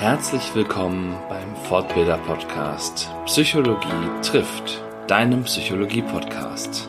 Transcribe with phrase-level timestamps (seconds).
[0.00, 6.88] Herzlich willkommen beim Fortbilder Podcast Psychologie trifft, deinem Psychologie Podcast.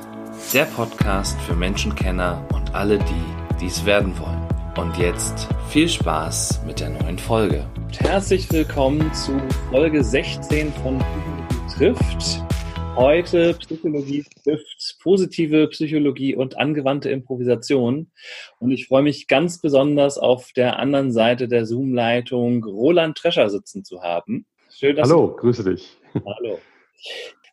[0.54, 4.48] Der Podcast für Menschenkenner und alle, die dies werden wollen.
[4.78, 7.66] Und jetzt viel Spaß mit der neuen Folge.
[8.00, 9.34] Herzlich willkommen zu
[9.70, 12.51] Folge 16 von Psychologie trifft.
[12.96, 18.12] Heute Psychologie trifft positive Psychologie und angewandte Improvisation.
[18.60, 23.86] Und ich freue mich ganz besonders auf der anderen Seite der Zoom-Leitung Roland Trescher sitzen
[23.86, 24.46] zu haben.
[24.70, 25.98] Schön, dass Hallo, grüße dich.
[26.14, 26.60] Hallo.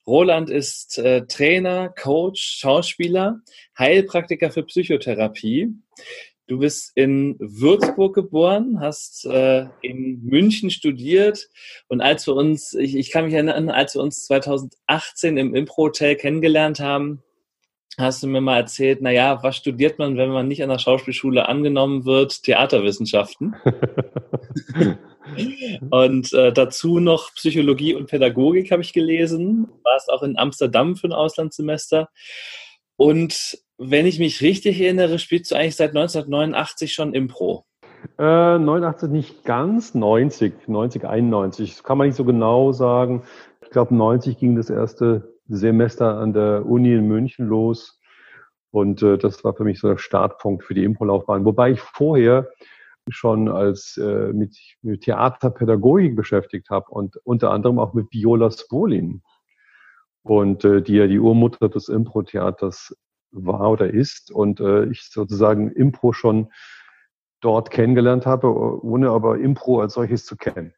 [0.06, 3.40] Roland ist äh, Trainer, Coach, Schauspieler,
[3.78, 5.74] Heilpraktiker für Psychotherapie.
[6.48, 11.46] Du bist in Würzburg geboren, hast äh, in München studiert
[11.88, 16.16] und als wir uns, ich, ich kann mich erinnern, als wir uns 2018 im Impro-Hotel
[16.16, 17.22] kennengelernt haben,
[17.98, 20.78] hast du mir mal erzählt, na ja, was studiert man, wenn man nicht an der
[20.78, 22.42] Schauspielschule angenommen wird?
[22.42, 23.54] Theaterwissenschaften.
[25.90, 29.68] und äh, dazu noch Psychologie und Pädagogik habe ich gelesen.
[29.82, 32.08] Warst auch in Amsterdam für ein Auslandssemester.
[32.96, 37.64] Und wenn ich mich richtig erinnere, spielst du eigentlich seit 1989 schon Impro.
[38.18, 41.74] Äh, 89 nicht ganz, 90, 90, 91.
[41.74, 43.22] Das kann man nicht so genau sagen.
[43.62, 48.00] Ich glaube, 90 ging das erste Semester an der Uni in München los.
[48.70, 51.44] Und äh, das war für mich so der Startpunkt für die Impro-Laufbahn.
[51.44, 52.48] Wobei ich vorher
[53.08, 59.22] schon als äh, mit, mit Theaterpädagogik beschäftigt habe und unter anderem auch mit Viola Spolin.
[60.22, 62.94] Und äh, die ja die Urmutter des Impro-Theaters
[63.30, 66.50] war oder ist und äh, ich sozusagen Impro schon
[67.40, 68.48] dort kennengelernt habe,
[68.82, 70.74] ohne aber Impro als solches zu kennen.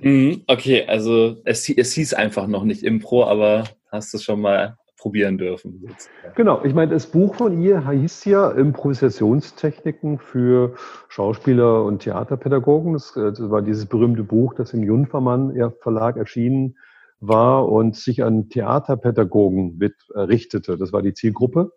[0.00, 4.40] Mhm, okay, also es, es hieß einfach noch nicht Impro, aber hast du es schon
[4.40, 5.86] mal probieren dürfen.
[6.34, 10.74] Genau, ich meine, das Buch von ihr hieß ja Improvisationstechniken für
[11.08, 12.94] Schauspieler und Theaterpädagogen.
[12.94, 16.76] Das, äh, das war dieses berühmte Buch, das im Junfermann Verlag erschienen
[17.20, 19.78] war und sich an Theaterpädagogen
[20.14, 20.76] richtete.
[20.76, 21.72] Das war die Zielgruppe.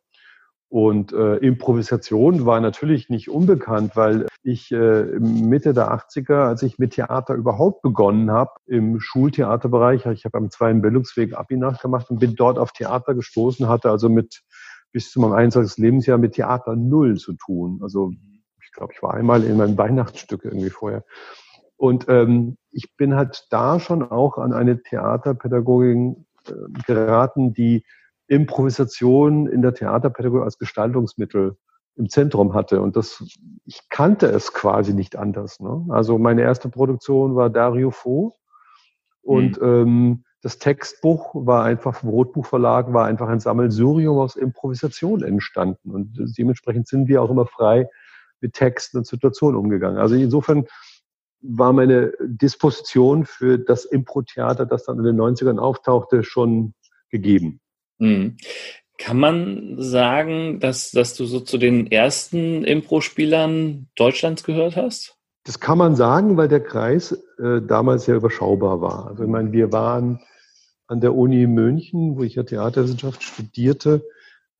[0.69, 6.77] Und äh, Improvisation war natürlich nicht unbekannt, weil ich äh, Mitte der 80er, als ich
[6.77, 12.19] mit Theater überhaupt begonnen habe, im Schultheaterbereich, ich habe am zweiten Bildungsweg Abi nachgemacht und
[12.19, 14.41] bin dort auf Theater gestoßen, hatte also mit
[14.91, 15.77] bis zu meinem 21.
[15.77, 17.79] Lebensjahr mit Theater null zu tun.
[17.81, 18.11] Also
[18.61, 21.05] ich glaube, ich war einmal in meinem Weihnachtsstück irgendwie vorher.
[21.77, 26.51] Und ähm, ich bin halt da schon auch an eine Theaterpädagogin äh,
[26.85, 27.85] geraten, die
[28.27, 31.55] Improvisation in der Theaterpädagogik als Gestaltungsmittel
[31.95, 32.81] im Zentrum hatte.
[32.81, 33.23] Und das,
[33.65, 35.59] ich kannte es quasi nicht anders.
[35.59, 35.85] Ne?
[35.89, 38.35] Also meine erste Produktion war Dario Fo.
[39.21, 39.67] Und mhm.
[39.67, 45.91] ähm, das Textbuch war einfach vom Rotbuchverlag, war einfach ein Sammelsurium aus Improvisation entstanden.
[45.91, 47.89] Und dementsprechend sind wir auch immer frei
[48.39, 49.97] mit Texten und Situationen umgegangen.
[49.97, 50.65] Also insofern
[51.41, 56.73] war meine Disposition für das Impro-Theater, das dann in den 90ern auftauchte, schon
[57.09, 57.59] gegeben.
[57.99, 58.37] Mhm.
[58.97, 65.15] Kann man sagen, dass, dass du so zu den ersten Impro-Spielern Deutschlands gehört hast?
[65.43, 69.07] Das kann man sagen, weil der Kreis äh, damals sehr überschaubar war.
[69.07, 70.19] Also ich meine, wir waren
[70.87, 74.03] an der Uni München, wo ich ja Theaterwissenschaft studierte.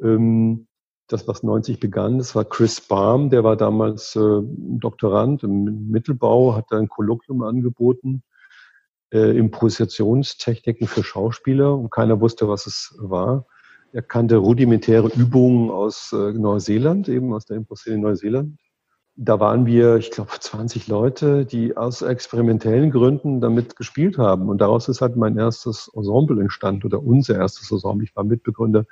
[0.02, 0.67] Ähm,
[1.08, 6.56] das, was 90 begann, das war Chris Baum, der war damals äh, Doktorand im Mittelbau,
[6.56, 8.24] hat da ein Kolloquium angeboten,
[9.14, 13.46] äh, Improvisationstechniken für Schauspieler und keiner wusste, was es war.
[13.94, 18.60] Er kannte rudimentäre Übungen aus äh, Neuseeland, eben aus der in Neuseeland.
[19.16, 24.50] Da waren wir, ich glaube, 20 Leute, die aus experimentellen Gründen damit gespielt haben.
[24.50, 28.04] Und daraus ist halt mein erstes Ensemble entstanden oder unser erstes Ensemble.
[28.04, 28.86] Ich war Mitbegründer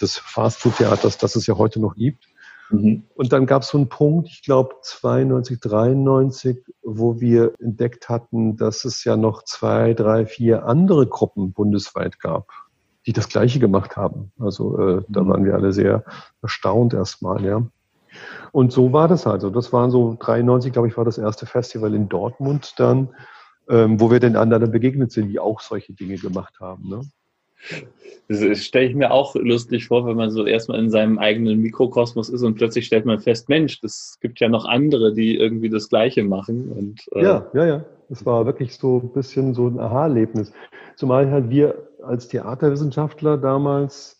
[0.00, 2.26] des Fastfood-Theaters, das es ja heute noch gibt.
[2.70, 3.04] Mhm.
[3.14, 8.56] Und dann gab es so einen Punkt, ich glaube 92, 93, wo wir entdeckt hatten,
[8.56, 12.50] dass es ja noch zwei, drei, vier andere Gruppen bundesweit gab,
[13.06, 14.32] die das Gleiche gemacht haben.
[14.38, 15.28] Also äh, da mhm.
[15.28, 16.04] waren wir alle sehr
[16.42, 17.62] erstaunt erstmal, ja.
[18.52, 19.50] Und so war das also.
[19.50, 23.10] Das waren so 93, glaube ich, war das erste Festival in Dortmund dann,
[23.68, 26.88] ähm, wo wir den anderen begegnet sind, die auch solche Dinge gemacht haben.
[26.88, 27.02] Ne?
[28.28, 32.28] Das stelle ich mir auch lustig vor, wenn man so erstmal in seinem eigenen Mikrokosmos
[32.28, 35.88] ist und plötzlich stellt man fest, Mensch, es gibt ja noch andere, die irgendwie das
[35.88, 36.68] Gleiche machen.
[36.72, 37.84] Und, äh ja, ja, ja.
[38.08, 40.52] Das war wirklich so ein bisschen so ein Aha-Erlebnis.
[40.96, 44.16] Zumal halt wir als Theaterwissenschaftler damals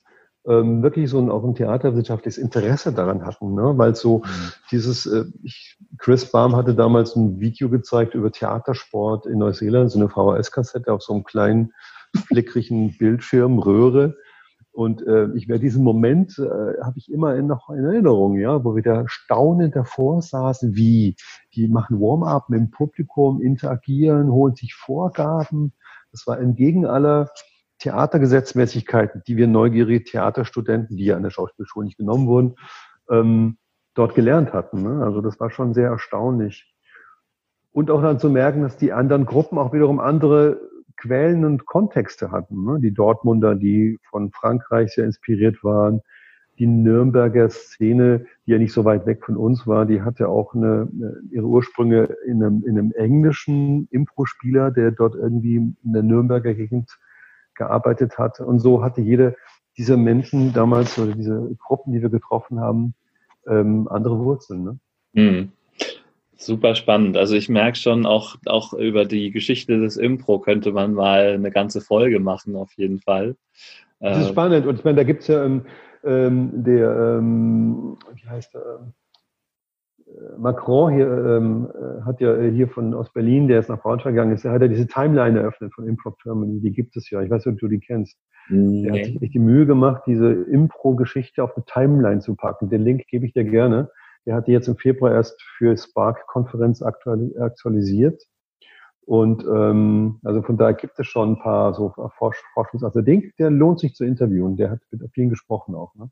[0.47, 3.75] ähm, wirklich so ein, auch ein theaterwissenschaftliches Interesse daran hatten, ne?
[3.77, 4.53] weil so mhm.
[4.71, 9.99] dieses, äh, ich, Chris Baum hatte damals ein Video gezeigt über Theatersport in Neuseeland, so
[9.99, 11.73] eine VHS-Kassette auf so einem kleinen
[12.17, 13.59] flickrigen Bildschirm.
[14.73, 18.77] Und äh, ich werde diesen Moment, äh, habe ich immer noch in Erinnerung, ja, wo
[18.77, 21.17] wir da staunend davor saßen, wie
[21.55, 25.73] die machen Warm-up mit dem Publikum, interagieren, holen sich Vorgaben.
[26.13, 27.31] Das war entgegen aller
[27.79, 32.57] Theatergesetzmäßigkeiten, die wir neugierige Theaterstudenten, die ja an der Schauspielschule nicht genommen wurden,
[33.11, 33.57] ähm,
[33.95, 34.83] dort gelernt hatten.
[34.83, 35.05] Ne?
[35.05, 36.75] Also das war schon sehr erstaunlich.
[37.73, 40.61] Und auch dann zu merken, dass die anderen Gruppen auch wiederum andere
[41.07, 42.65] Quellen und Kontexte hatten.
[42.65, 42.81] Ne?
[42.81, 46.01] Die Dortmunder, die von Frankreich sehr inspiriert waren,
[46.59, 50.55] die Nürnberger Szene, die ja nicht so weit weg von uns war, die hatte auch
[50.55, 50.89] eine,
[51.31, 56.99] ihre Ursprünge in einem, in einem englischen Impro-Spieler, der dort irgendwie in der Nürnberger Gegend
[57.55, 58.41] gearbeitet hat.
[58.41, 59.37] Und so hatte jede
[59.77, 62.95] dieser Menschen damals oder diese Gruppen, die wir getroffen haben,
[63.47, 64.65] ähm, andere Wurzeln.
[64.65, 64.79] Ne?
[65.13, 65.53] Mhm.
[66.37, 67.17] Super spannend.
[67.17, 71.51] Also ich merke schon, auch, auch über die Geschichte des Impro könnte man mal eine
[71.51, 73.37] ganze Folge machen, auf jeden Fall.
[74.01, 74.67] Das ist äh, spannend.
[74.67, 75.63] Und ich meine, da gibt es ja ähm,
[76.05, 78.93] ähm, der, ähm, wie heißt der, ähm,
[80.07, 84.13] äh, Macron hier ähm, äh, hat ja hier von aus Berlin, der ist nach Braunschweig
[84.13, 86.61] gegangen ist, der hat ja diese Timeline eröffnet von Improv Germany.
[86.61, 87.23] Die gibt es ja.
[87.23, 88.17] Ich weiß nicht, ob du die kennst.
[88.49, 88.83] Nee.
[88.83, 92.69] Der hat sich echt die Mühe gemacht, diese Impro-Geschichte auf eine Timeline zu packen.
[92.69, 93.91] Den Link gebe ich dir gerne.
[94.27, 98.23] Der hat die jetzt im Februar erst für Spark-Konferenz aktualisiert.
[99.03, 102.83] Und ähm, also von daher gibt es schon ein paar so Forschungs...
[102.83, 104.57] Also den, der lohnt sich zu interviewen.
[104.57, 105.95] Der hat mit vielen gesprochen auch.
[105.95, 106.11] Ne?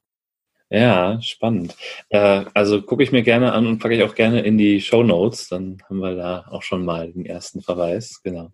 [0.74, 1.76] Ja, spannend.
[2.08, 5.04] Äh, also gucke ich mir gerne an und packe ich auch gerne in die Show
[5.04, 5.48] Notes.
[5.48, 8.20] Dann haben wir da auch schon mal den ersten Verweis.
[8.24, 8.50] Genau.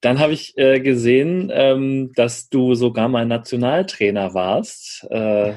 [0.00, 5.06] Dann habe ich äh, gesehen, ähm, dass du sogar mal Nationaltrainer warst.
[5.10, 5.52] Äh,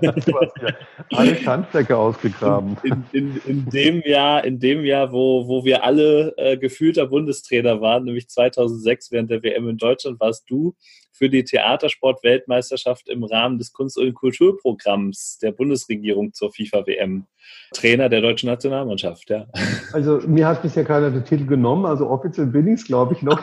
[0.00, 0.74] du hast ja
[1.10, 2.76] alle Schandflecke ausgegraben.
[2.84, 7.80] In, in, in, dem Jahr, in dem Jahr, wo, wo wir alle äh, gefühlter Bundestrainer
[7.80, 10.76] waren, nämlich 2006 während der WM in Deutschland, warst du
[11.22, 17.26] für die Theatersport-Weltmeisterschaft im Rahmen des Kunst- und Kulturprogramms der Bundesregierung zur FIFA-WM.
[17.72, 19.46] Trainer der deutschen Nationalmannschaft, ja.
[19.92, 23.22] Also mir hat bisher keiner den Titel genommen, also offiziell bin ich es, glaube ich,
[23.22, 23.40] noch.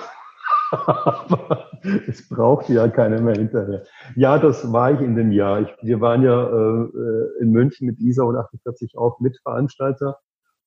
[0.71, 1.69] Aber
[2.07, 3.83] es braucht ja keiner mehr hinterher.
[4.15, 5.61] Ja, das war ich in dem Jahr.
[5.61, 10.19] Ich, wir waren ja äh, in München mit ISA und 48 auch Mitveranstalter.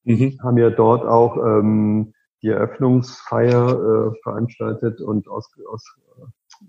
[0.04, 0.38] Mhm.
[0.42, 5.84] Haben ja dort auch ähm, die Eröffnungsfeier äh, veranstaltet und aus, aus,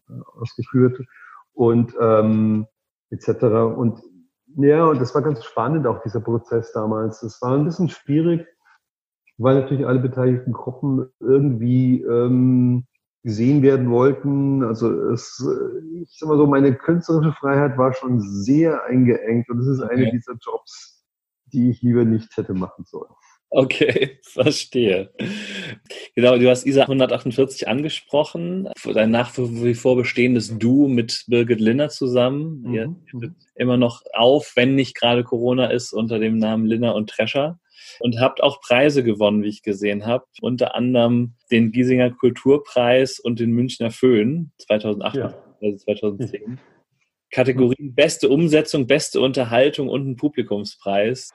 [0.10, 1.00] äh, ausgeführt
[1.54, 2.68] und ähm,
[3.10, 3.44] etc.
[3.76, 4.02] Und
[4.58, 7.24] ja, und das war ganz spannend, auch dieser Prozess damals.
[7.24, 8.48] Es war ein bisschen schwierig,
[9.38, 12.86] weil natürlich alle beteiligten Gruppen irgendwie ähm,
[13.24, 14.64] gesehen werden wollten.
[14.64, 15.44] Also es,
[16.02, 19.94] ich sag mal so, meine künstlerische Freiheit war schon sehr eingeengt und es ist okay.
[19.94, 21.04] eine dieser Jobs,
[21.46, 23.12] die ich lieber nicht hätte machen sollen.
[23.56, 25.12] Okay, verstehe.
[26.16, 31.90] Genau, du hast ISA 148 angesprochen, dein nach wie vor bestehendes Du mit Birgit Linner
[31.90, 32.64] zusammen.
[32.64, 32.74] Mhm.
[32.74, 33.36] Ihr mhm.
[33.54, 37.60] immer noch auf, wenn nicht gerade Corona ist, unter dem Namen Linner und Trescher.
[38.00, 40.26] Und habt auch Preise gewonnen, wie ich gesehen habe.
[40.42, 45.34] Unter anderem den Giesinger Kulturpreis und den Münchner Föhn 2008, ja.
[45.62, 46.60] also 2010.
[47.30, 51.30] Kategorien beste Umsetzung, beste Unterhaltung und ein Publikumspreis.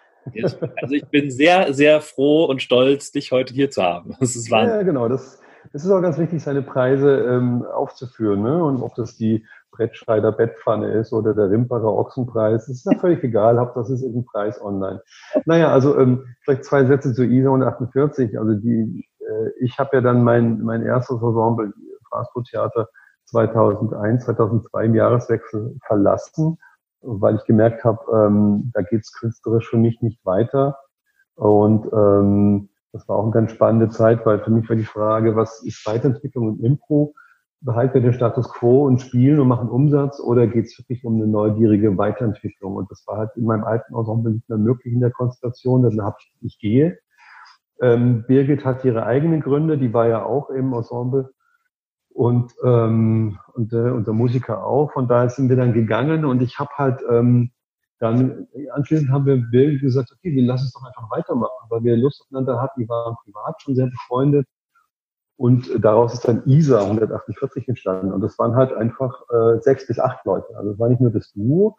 [0.81, 4.17] Also ich bin sehr, sehr froh und stolz, dich heute hier zu haben.
[4.21, 4.77] Das ist Wahnsinn.
[4.77, 5.09] Ja, genau.
[5.09, 5.41] Das,
[5.73, 8.43] das ist auch ganz wichtig, seine Preise ähm, aufzuführen.
[8.43, 8.63] Ne?
[8.63, 13.23] Und ob das die Brettschneider Bettpfanne ist oder der Rimperer Ochsenpreis, das ist ja völlig
[13.23, 13.59] egal.
[13.59, 15.03] Hauptsache, das ist irgendein Preis online.
[15.45, 18.39] Naja, also ähm, vielleicht zwei Sätze zu ISA 148.
[18.39, 21.73] Also die, äh, ich habe ja dann mein, mein erstes Ensemble,
[22.11, 22.89] Fastfood Theater,
[23.27, 26.59] 2001, 2002 im Jahreswechsel verlassen
[27.01, 30.79] weil ich gemerkt habe, ähm, da geht's künstlerisch für mich nicht weiter.
[31.35, 35.37] Und ähm, das war auch eine ganz spannende Zeit, weil für mich war die Frage,
[35.37, 37.15] was ist Weiterentwicklung und Impro?
[37.61, 41.27] Behalten wir den Status quo und spielen und machen Umsatz oder geht's wirklich um eine
[41.27, 42.77] neugierige Weiterentwicklung?
[42.77, 45.83] Und das war halt in meinem alten Ensemble nicht mehr möglich in der Konstellation.
[45.83, 46.99] Dann habe ich, ich gehe.
[47.81, 51.31] Ähm, Birgit hat ihre eigenen Gründe, die war ja auch im Ensemble
[52.19, 54.91] und, ähm, und, äh, und der Musiker auch.
[54.93, 57.53] Von daher sind wir dann gegangen und ich habe halt ähm,
[58.01, 61.97] dann anschließend haben wir Bill gesagt, okay, wir lassen es doch einfach weitermachen, weil wir
[61.97, 62.81] Lust aufeinander hatten.
[62.81, 64.49] Wir waren privat schon sehr befreundet
[65.37, 70.01] und daraus ist dann ISA 148 entstanden und das waren halt einfach äh, sechs bis
[70.01, 70.57] acht Leute.
[70.57, 71.77] Also es war nicht nur das Duo,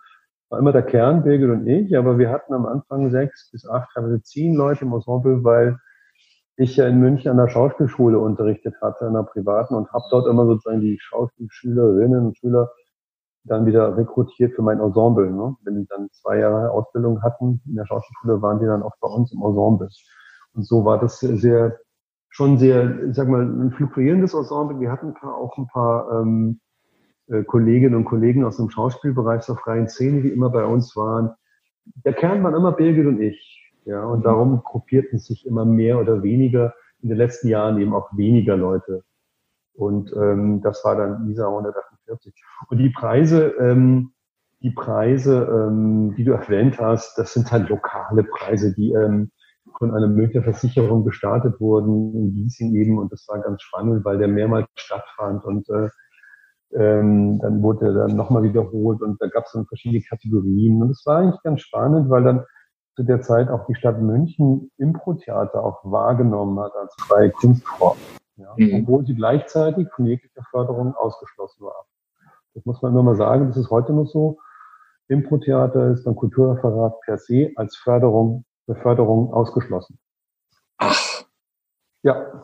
[0.48, 3.90] war immer der Kern, Birgit und ich, aber wir hatten am Anfang sechs bis acht,
[3.94, 5.80] teilweise zehn Leute im Ensemble, weil
[6.60, 10.28] ich ja in München an der Schauspielschule unterrichtet hatte, in einer privaten, und habe dort
[10.28, 12.70] immer sozusagen die Schauspielschülerinnen und Schüler
[13.46, 15.32] dann wieder rekrutiert für mein Ensemble.
[15.32, 15.56] Ne?
[15.64, 19.08] Wenn die dann zwei Jahre Ausbildung hatten in der Schauspielschule, waren die dann auch bei
[19.08, 19.88] uns im Ensemble.
[20.54, 21.80] Und so war das sehr,
[22.28, 24.82] schon sehr, ich sag mal, ein fluktuierendes Ensemble.
[24.82, 26.60] Wir hatten auch ein paar ähm,
[27.28, 31.32] äh, Kolleginnen und Kollegen aus dem Schauspielbereich zur freien Szene, die immer bei uns waren.
[32.04, 33.59] Der Kern waren immer Birgit und ich.
[33.86, 38.10] Ja, und darum gruppierten sich immer mehr oder weniger in den letzten Jahren eben auch
[38.16, 39.04] weniger Leute.
[39.74, 42.34] Und ähm, das war dann ISA 148.
[42.70, 44.12] Und die Preise, ähm,
[44.62, 49.32] die Preise, ähm, die du erwähnt hast, das sind halt lokale Preise, die ähm,
[49.78, 52.98] von einer Münchner Versicherung gestartet wurden, in Gießen eben.
[53.00, 55.46] Und das war ganz spannend, weil der mehrmals stattfand.
[55.46, 55.88] Und äh,
[56.76, 60.82] ähm, dann wurde er dann nochmal wiederholt und da gab es dann verschiedene Kategorien.
[60.82, 62.46] Und es war eigentlich ganz spannend, weil dann
[63.00, 67.98] zu der Zeit auch die Stadt München Impro-Theater auch wahrgenommen hat als freie Kunstform.
[68.36, 68.82] Ja, mhm.
[68.82, 71.86] Obwohl sie gleichzeitig von jeglicher Förderung ausgeschlossen war.
[72.56, 74.40] Das muss man immer mal sagen, das ist heute noch so.
[75.08, 79.98] Impro-Theater ist beim Kulturreferat per se als Förderung, Beförderung ausgeschlossen.
[80.78, 81.24] Ach.
[82.04, 82.44] Ja,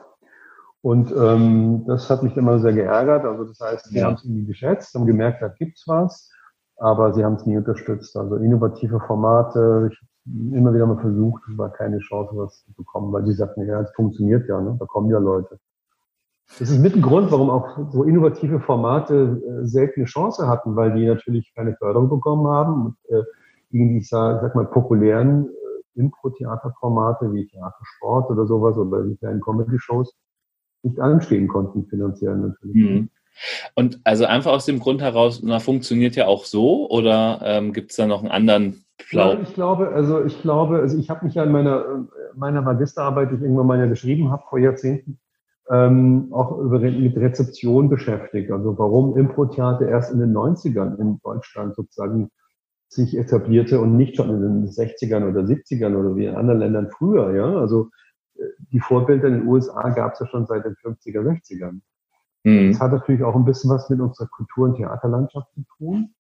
[0.82, 3.26] und ähm, das hat mich immer sehr geärgert.
[3.26, 4.06] Also das heißt, sie ja.
[4.06, 6.32] haben es irgendwie geschätzt, haben gemerkt, da gibt's was,
[6.78, 8.16] aber sie haben es nie unterstützt.
[8.16, 13.14] Also innovative Formate, ich habe immer wieder mal versucht, war keine Chance, was zu bekommen,
[13.14, 14.76] weil sie sagten, ja, es funktioniert ja, ne?
[14.80, 15.60] da kommen ja Leute.
[16.60, 20.76] Das ist mit ein Grund, warum auch so innovative Formate äh, selten eine Chance hatten,
[20.76, 23.24] weil die natürlich keine Förderung bekommen haben und äh,
[23.72, 29.18] gegen die, ich sag, sag mal, populären äh, Impro-Theaterformate wie Theatersport oder sowas oder die
[29.18, 30.16] kleinen Comedy-Shows
[30.84, 32.76] nicht anstehen konnten, finanziell natürlich.
[32.76, 33.10] Mhm.
[33.74, 37.92] Und also einfach aus dem Grund heraus, na, funktioniert ja auch so oder ähm, gibt
[37.92, 38.85] es da noch einen anderen?
[39.12, 43.32] Ja, ich glaube, also ich glaube, also ich habe mich ja in meiner, meiner Magisterarbeit,
[43.32, 45.20] die ich irgendwann mal ja geschrieben habe vor Jahrzehnten,
[45.70, 48.52] ähm, auch über, mit Rezeption beschäftigt.
[48.52, 52.30] Also warum Impro-Theater erst in den 90ern in Deutschland sozusagen
[52.88, 56.90] sich etablierte und nicht schon in den 60ern oder 70ern oder wie in anderen Ländern
[56.92, 57.58] früher, ja.
[57.58, 57.90] Also
[58.72, 61.82] die Vorbilder in den USA gab es ja schon seit den 50er, 60ern.
[62.44, 62.72] Mhm.
[62.72, 66.14] Das hat natürlich auch ein bisschen was mit unserer Kultur- und Theaterlandschaft zu tun,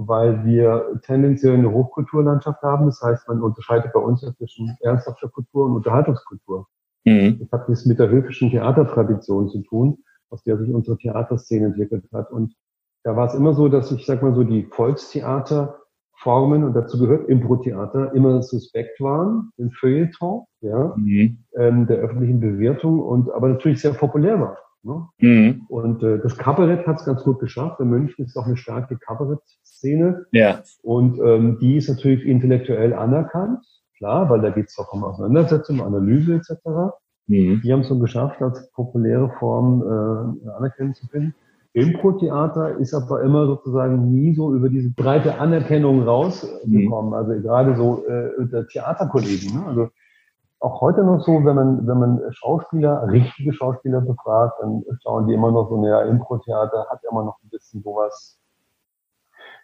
[0.00, 2.86] weil wir tendenziell eine Hochkulturlandschaft haben.
[2.86, 6.68] Das heißt, man unterscheidet bei uns ja zwischen ernsthafter Kultur und Unterhaltungskultur.
[7.04, 7.40] Mhm.
[7.40, 9.98] Das hat nichts mit der höfischen Theatertradition zu tun,
[10.30, 12.30] aus der sich unsere Theaterszene entwickelt hat.
[12.30, 12.54] Und
[13.02, 15.80] da war es immer so, dass ich sag mal so die Volkstheater
[16.20, 21.44] Formen, und dazu gehört Impro-Theater, immer suspekt waren, im Feuilleton, ja, mhm.
[21.56, 24.58] ähm, der öffentlichen Bewertung, und aber natürlich sehr populär war.
[24.82, 25.08] Ne?
[25.18, 25.62] Mhm.
[25.68, 27.80] Und äh, das Kabarett hat es ganz gut geschafft.
[27.80, 30.26] In München ist auch eine starke Kabarett-Szene.
[30.32, 30.62] Ja.
[30.82, 33.64] Und ähm, die ist natürlich intellektuell anerkannt,
[33.96, 36.94] klar, weil da geht es auch um Auseinandersetzung, Analyse etc.
[37.26, 37.60] Mhm.
[37.62, 41.34] Die haben es so geschafft, als populäre Form äh, Anerkennung zu finden.
[41.74, 47.10] Impro-Theater ist aber immer sozusagen nie so über diese breite Anerkennung rausgekommen.
[47.10, 47.14] Mhm.
[47.14, 49.54] Also gerade so äh, unter Theaterkollegen.
[49.54, 49.66] Ne?
[49.66, 49.88] Also
[50.60, 55.34] auch heute noch so, wenn man, wenn man Schauspieler, richtige Schauspieler befragt, dann schauen die
[55.34, 58.38] immer noch so, naja, Impro-Theater hat immer noch ein bisschen sowas,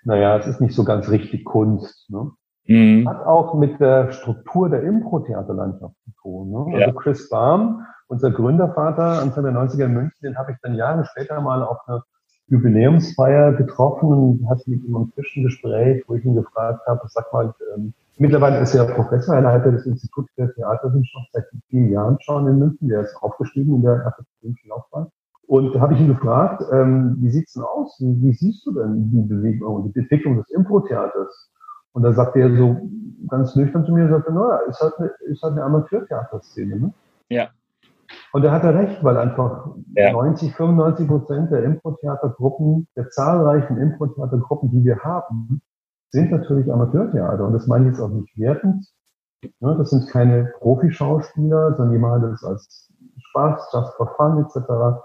[0.05, 2.09] naja, es ist nicht so ganz richtig Kunst.
[2.11, 2.31] Ne?
[2.67, 3.09] Mhm.
[3.09, 6.51] Hat auch mit der Struktur der Impro-Theaterlandschaft zu tun.
[6.51, 6.79] Ne?
[6.79, 6.87] Ja.
[6.87, 11.05] Also Chris Baum, unser Gründervater Anfang der 90er in München, den habe ich dann Jahre
[11.07, 12.05] später mal auf einer
[12.49, 17.33] Jubiläumsfeier getroffen und hatte mit ihm ein frischen Gespräch, wo ich ihn gefragt habe, sag
[17.33, 22.17] mal, ähm, mittlerweile ist er Professor, er leitet das Institut für Theaterwissenschaft seit vielen Jahren
[22.21, 25.09] schon in München, der ist aufgestiegen in der akademischen Laufbahn.
[25.47, 27.97] Und da habe ich ihn gefragt, ähm, wie sieht's denn aus?
[28.01, 31.51] Wie, wie siehst du denn die Bewegung die Entwicklung des Impro-Theaters?
[31.93, 32.77] Und da sagte er so
[33.29, 36.95] ganz nüchtern zu mir, sagte, naja, ist halt eine, ist halt eine Amateurtheaterszene, ne?
[37.29, 37.49] Ja.
[38.33, 40.13] Und da hat er recht, weil einfach ja.
[40.13, 45.63] 90, 95 Prozent der Impro-Theatergruppen, der zahlreichen Impro-Theatergruppen, die wir haben,
[46.15, 47.45] sind natürlich Amateurtheater.
[47.45, 48.87] Und das meine ich jetzt auch nicht wertend.
[49.61, 49.75] Ne?
[49.77, 55.03] Das sind keine Profischauspieler, sondern die machen das als Spaß, just for fun etc.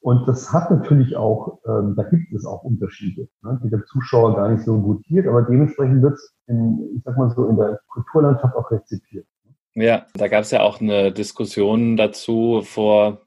[0.00, 4.34] Und das hat natürlich auch, ähm, da gibt es auch Unterschiede, ne, die der Zuschauer
[4.34, 8.56] gar nicht so gutiert, aber dementsprechend wird es ich sag mal so, in der Kulturlandschaft
[8.56, 9.26] auch rezipiert.
[9.74, 13.22] Ja, da gab es ja auch eine Diskussion dazu vor,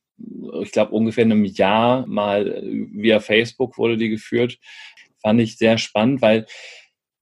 [0.62, 4.60] ich glaube, ungefähr einem Jahr mal via Facebook wurde die geführt.
[5.22, 6.46] Fand ich sehr spannend, weil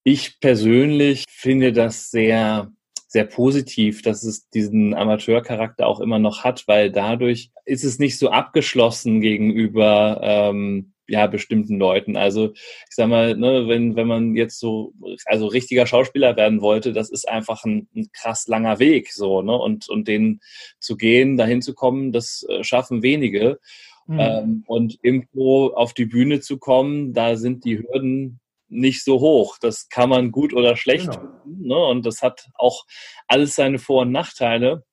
[0.03, 2.71] ich persönlich finde das sehr
[3.13, 8.17] sehr positiv, dass es diesen Amateurcharakter auch immer noch hat, weil dadurch ist es nicht
[8.17, 12.17] so abgeschlossen gegenüber ähm, ja bestimmten Leuten.
[12.17, 14.93] Also ich sag mal, ne, wenn wenn man jetzt so
[15.25, 19.55] also richtiger Schauspieler werden wollte, das ist einfach ein, ein krass langer Weg so ne
[19.55, 20.39] und und den
[20.79, 23.59] zu gehen, dahin zu kommen, das äh, schaffen wenige.
[24.07, 24.19] Mhm.
[24.19, 28.39] Ähm, und Impro auf die Bühne zu kommen, da sind die Hürden
[28.73, 29.57] nicht so hoch.
[29.59, 31.17] Das kann man gut oder schlecht genau.
[31.17, 31.57] tun.
[31.61, 31.75] Ne?
[31.75, 32.85] Und das hat auch
[33.27, 34.83] alles seine Vor- und Nachteile.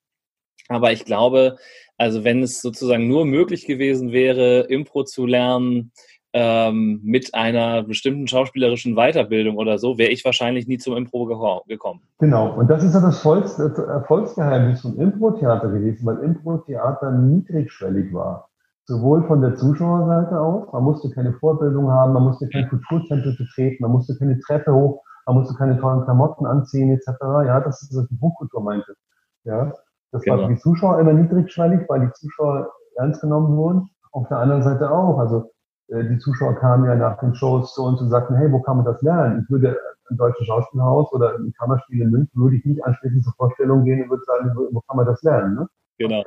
[0.69, 1.57] Aber ich glaube,
[1.97, 5.93] also wenn es sozusagen nur möglich gewesen wäre, Impro zu lernen,
[6.33, 11.25] ähm, mit einer bestimmten schauspielerischen Weiterbildung oder so, wäre ich wahrscheinlich nie zum Impro
[11.67, 12.01] gekommen.
[12.19, 18.50] Genau, und das ist ja das Erfolgsgeheimnis von Impro-Theater gewesen, weil Impro-Theater niedrigschwellig war.
[18.91, 23.85] Sowohl von der Zuschauerseite aus, man musste keine Vorbildung haben, man musste kein Kulturtempel betreten,
[23.85, 27.07] man musste keine Treppe hoch, man musste keine tollen Klamotten anziehen, etc.
[27.47, 28.97] Ja, das ist, was die Buchkultur meinte.
[29.45, 29.73] Ja,
[30.11, 30.39] das genau.
[30.39, 33.91] war für die Zuschauer immer niedrigschwellig, weil die Zuschauer ernst genommen wurden.
[34.11, 35.21] Auf der anderen Seite auch.
[35.21, 35.53] Also
[35.87, 38.79] äh, die Zuschauer kamen ja nach den Shows zu uns und sagten, hey, wo kann
[38.79, 39.45] man das lernen?
[39.45, 39.79] Ich würde
[40.11, 44.03] im Deutschen Schauspielhaus oder im Kammerspiel in München würde ich nicht anschließend zur Vorstellung gehen
[44.03, 45.55] und würde sagen, wo, wo kann man das lernen?
[45.55, 45.69] Ne?
[45.99, 46.25] Genau.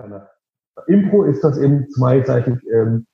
[0.88, 3.06] Impro ist das eben zweiseitig ähm,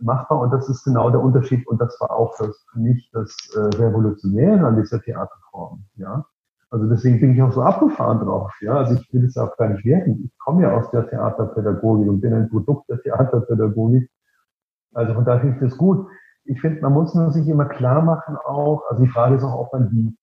[0.00, 3.34] machbar und das ist genau der Unterschied und das war auch das für mich das
[3.54, 5.84] äh, Revolutionäre an dieser Theaterform.
[5.96, 6.24] Ja,
[6.70, 8.52] also deswegen bin ich auch so abgefahren drauf.
[8.60, 10.22] Ja, also ich will es auch gar nicht werten.
[10.24, 14.10] Ich komme ja aus der Theaterpädagogik und bin ein Produkt der Theaterpädagogik
[14.94, 16.06] also von daher finde ich das gut.
[16.44, 19.58] Ich finde, man muss nur sich immer klar machen auch, also die Frage ist auch,
[19.58, 20.16] ob man die,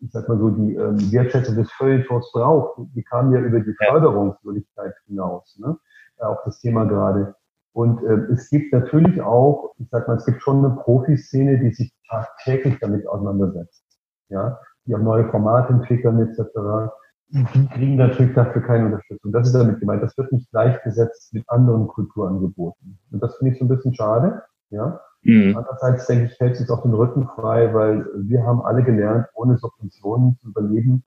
[0.00, 2.80] ich sag mal so, die ähm, Wertschätzung des Feuilletons braucht.
[2.94, 5.76] Die kam ja über die Förderungswürdigkeit hinaus, ne?
[6.20, 7.34] Auch das Thema gerade.
[7.72, 11.72] Und äh, es gibt natürlich auch, ich sag mal, es gibt schon eine Profiszene, die
[11.72, 13.84] sich tagtäglich damit auseinandersetzt.
[14.30, 16.90] Ja, die auch neue Formate entwickeln etc
[17.30, 19.32] die kriegen natürlich dafür keine Unterstützung.
[19.32, 20.02] Das ist damit gemeint.
[20.02, 22.98] Das wird nicht gleichgesetzt mit anderen Kulturangeboten.
[23.10, 24.42] Und das finde ich so ein bisschen schade.
[24.70, 25.00] Ja.
[25.22, 25.56] Mhm.
[25.56, 29.58] Andererseits denke ich, hält sich auf den Rücken frei, weil wir haben alle gelernt, ohne
[29.58, 31.04] Subventionen zu überleben.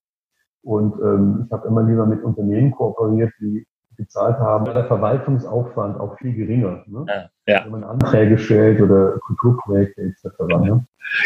[0.63, 3.65] Und ähm, ich habe immer lieber mit Unternehmen kooperiert, die
[3.97, 6.83] gezahlt haben, war der Verwaltungsaufwand auch viel geringer.
[6.87, 7.05] Ne?
[7.07, 7.65] Ja, ja.
[7.65, 10.25] Wenn man Anträge stellt oder Kulturprojekte etc.
[10.39, 10.85] Ne?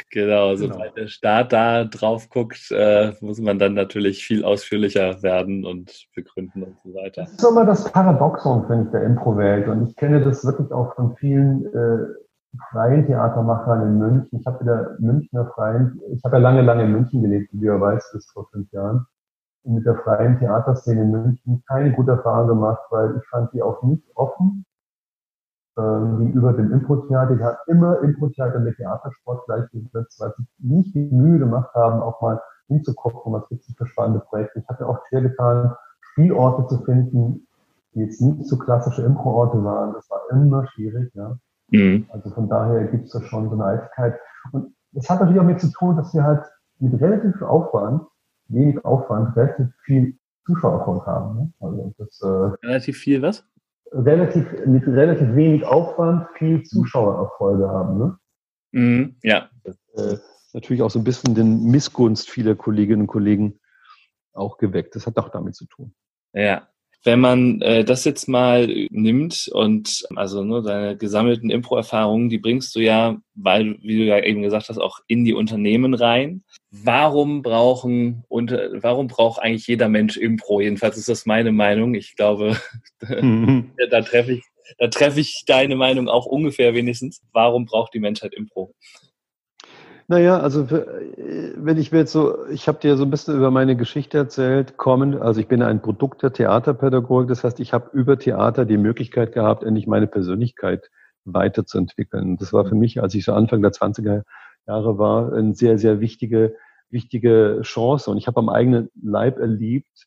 [0.09, 0.95] Genau, sobald genau.
[0.95, 6.63] der Staat da drauf guckt, äh, muss man dann natürlich viel ausführlicher werden und begründen
[6.63, 7.23] und so weiter.
[7.23, 9.67] Das ist immer das Paradoxon, finde ich, der Impro-Welt.
[9.67, 12.05] Und ich kenne das wirklich auch von vielen äh,
[12.71, 14.39] freien Theatermachern in München.
[14.39, 17.65] Ich habe wieder Münchner freien, ich habe ja lange, lange in München gelebt, wie du
[17.65, 19.05] ja weißt, bis vor fünf Jahren
[19.65, 23.81] mit der freien Theaterszene in München keine gute Erfahrung gemacht, weil ich fand die auch
[23.83, 24.65] nicht offen
[25.77, 25.81] äh,
[26.17, 27.35] gegenüber dem Impro-Theater.
[27.35, 32.21] Ich habe immer Impro-Theater mit Theatersport gleichgesetzt, weil sie nicht die Mühe gemacht haben, auch
[32.21, 34.59] mal hinzugucken, was gibt es für spannende Projekte.
[34.59, 35.75] Ich habe ja auch schwer getan,
[36.11, 37.47] Spielorte zu finden,
[37.93, 39.93] die jetzt nicht so klassische Impro-Orte waren.
[39.93, 41.37] Das war immer schwierig, ja.
[41.69, 42.05] Mhm.
[42.09, 44.19] Also von daher gibt es da schon so eine Eitelkeit.
[44.51, 46.43] Und das hat natürlich auch mit zu tun, dass wir halt
[46.79, 48.03] mit relativ viel Aufwand
[48.47, 51.37] wenig Aufwand relativ viel Zuschauererfolg haben.
[51.37, 51.53] Ne?
[51.59, 53.45] Also das, äh, relativ viel was?
[53.91, 57.97] Relativ, mit relativ wenig Aufwand viel Zuschauererfolge haben.
[57.97, 58.17] Ne?
[58.71, 59.49] Mhm, ja.
[59.63, 60.17] Das, äh,
[60.53, 63.59] natürlich auch so ein bisschen den Missgunst vieler Kolleginnen und Kollegen
[64.33, 64.95] auch geweckt.
[64.95, 65.93] Das hat auch damit zu tun.
[66.33, 66.67] Ja.
[67.05, 72.75] Wenn man äh, das jetzt mal nimmt und also ne, deine gesammelten Impro-Erfahrungen, die bringst
[72.75, 76.43] du ja, weil, wie du ja eben gesagt hast, auch in die Unternehmen rein.
[76.71, 80.59] Warum brauchen und warum braucht eigentlich jeder Mensch Impro?
[80.61, 81.93] Jedenfalls ist das meine Meinung.
[81.93, 82.57] Ich glaube,
[83.07, 83.71] mhm.
[83.91, 84.43] da treffe ich,
[84.79, 87.21] da treffe ich deine Meinung auch ungefähr wenigstens.
[87.31, 88.73] Warum braucht die Menschheit Impro?
[90.07, 93.75] Naja, also wenn ich mir jetzt so, ich habe dir so ein bisschen über meine
[93.75, 98.19] Geschichte erzählt, kommen, also ich bin ein Produkt der Theaterpädagogik, das heißt, ich habe über
[98.19, 100.91] Theater die Möglichkeit gehabt, endlich meine Persönlichkeit
[101.23, 102.37] weiterzuentwickeln.
[102.37, 104.23] Das war für mich, als ich so Anfang der 20er
[104.67, 106.55] Jahre war, eine sehr, sehr wichtige,
[106.91, 108.11] wichtige Chance.
[108.11, 110.05] Und ich habe am eigenen Leib erlebt,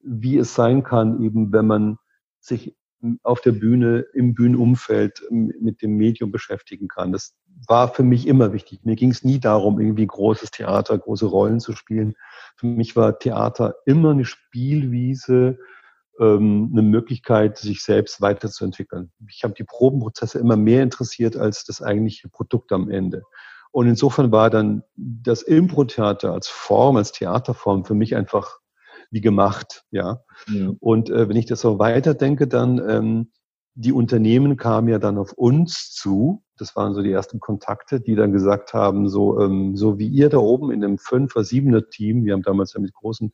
[0.00, 1.98] wie es sein kann, eben wenn man
[2.40, 2.76] sich
[3.22, 7.12] auf der Bühne, im Bühnenumfeld mit dem Medium beschäftigen kann.
[7.12, 8.80] Das war für mich immer wichtig.
[8.84, 12.14] Mir ging es nie darum, irgendwie großes Theater, große Rollen zu spielen.
[12.56, 15.58] Für mich war Theater immer eine Spielwiese,
[16.20, 19.12] ähm, eine Möglichkeit, sich selbst weiterzuentwickeln.
[19.28, 23.22] Ich habe die Probenprozesse immer mehr interessiert als das eigentliche Produkt am Ende.
[23.72, 28.58] Und insofern war dann das Impro-Theater als Form, als Theaterform für mich einfach
[29.10, 30.20] wie gemacht, ja.
[30.46, 30.70] ja.
[30.80, 33.32] Und äh, wenn ich das so weiterdenke, dann ähm,
[33.74, 36.42] die Unternehmen kamen ja dann auf uns zu.
[36.56, 40.28] Das waren so die ersten Kontakte, die dann gesagt haben, so, ähm, so wie ihr
[40.28, 43.32] da oben in einem Fünfer-, Siebener-Team, wir haben damals ja mit großen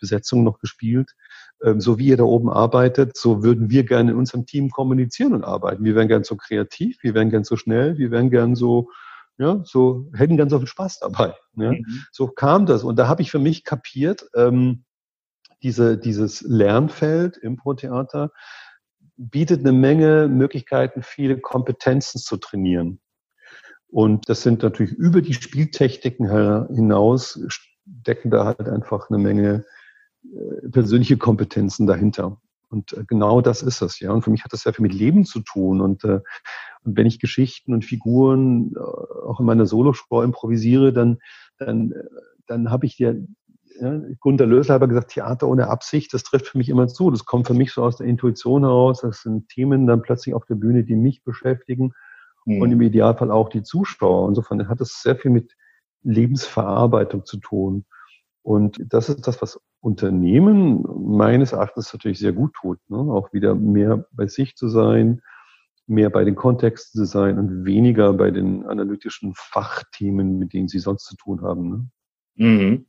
[0.00, 1.14] Besetzungen noch gespielt,
[1.62, 5.34] ähm, so wie ihr da oben arbeitet, so würden wir gerne in unserem Team kommunizieren
[5.34, 5.84] und arbeiten.
[5.84, 8.88] Wir wären gern so kreativ, wir wären gern so schnell, wir wären gern so,
[9.36, 11.34] ja, so, hätten ganz so viel Spaß dabei.
[11.56, 11.72] Ja.
[11.72, 12.04] Mhm.
[12.10, 12.82] So kam das.
[12.82, 14.84] Und da habe ich für mich kapiert, ähm,
[15.62, 18.30] diese, dieses Lernfeld, Impro-Theater,
[19.16, 23.00] bietet eine Menge Möglichkeiten, viele Kompetenzen zu trainieren.
[23.88, 26.26] Und das sind natürlich über die Spieltechniken
[26.74, 27.38] hinaus,
[27.84, 29.64] decken da halt einfach eine Menge
[30.24, 32.40] äh, persönliche Kompetenzen dahinter.
[32.70, 34.12] Und äh, genau das ist es, ja.
[34.12, 35.80] Und für mich hat das sehr viel mit Leben zu tun.
[35.82, 36.20] Und, äh,
[36.84, 41.18] Und wenn ich Geschichten und Figuren äh, auch in meiner Solo-Show improvisiere, dann,
[41.58, 41.92] dann,
[42.46, 43.22] dann habe ich dir,
[43.82, 47.10] ja, Gunter Lösler hat gesagt, Theater ohne Absicht, das trifft für mich immer zu.
[47.10, 49.00] Das kommt für mich so aus der Intuition heraus.
[49.00, 51.92] Das sind Themen dann plötzlich auf der Bühne, die mich beschäftigen
[52.44, 52.62] mhm.
[52.62, 54.28] und im Idealfall auch die Zuschauer.
[54.28, 55.56] Insofern hat das sehr viel mit
[56.04, 57.84] Lebensverarbeitung zu tun.
[58.42, 60.84] Und das ist das, was Unternehmen
[61.16, 62.78] meines Erachtens natürlich sehr gut tut.
[62.88, 62.98] Ne?
[62.98, 65.22] Auch wieder mehr bei sich zu sein,
[65.88, 70.78] mehr bei den Kontexten zu sein und weniger bei den analytischen Fachthemen, mit denen sie
[70.78, 71.68] sonst zu tun haben.
[71.68, 71.90] Ne?
[72.36, 72.86] Mhm.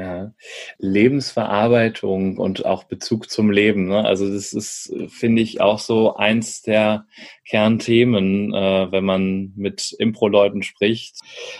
[0.00, 0.32] Ja.
[0.78, 3.88] Lebensverarbeitung und auch Bezug zum Leben.
[3.88, 4.02] Ne?
[4.02, 7.04] Also das ist, finde ich, auch so eins der
[7.46, 11.16] Kernthemen, äh, wenn man mit Impro-Leuten spricht,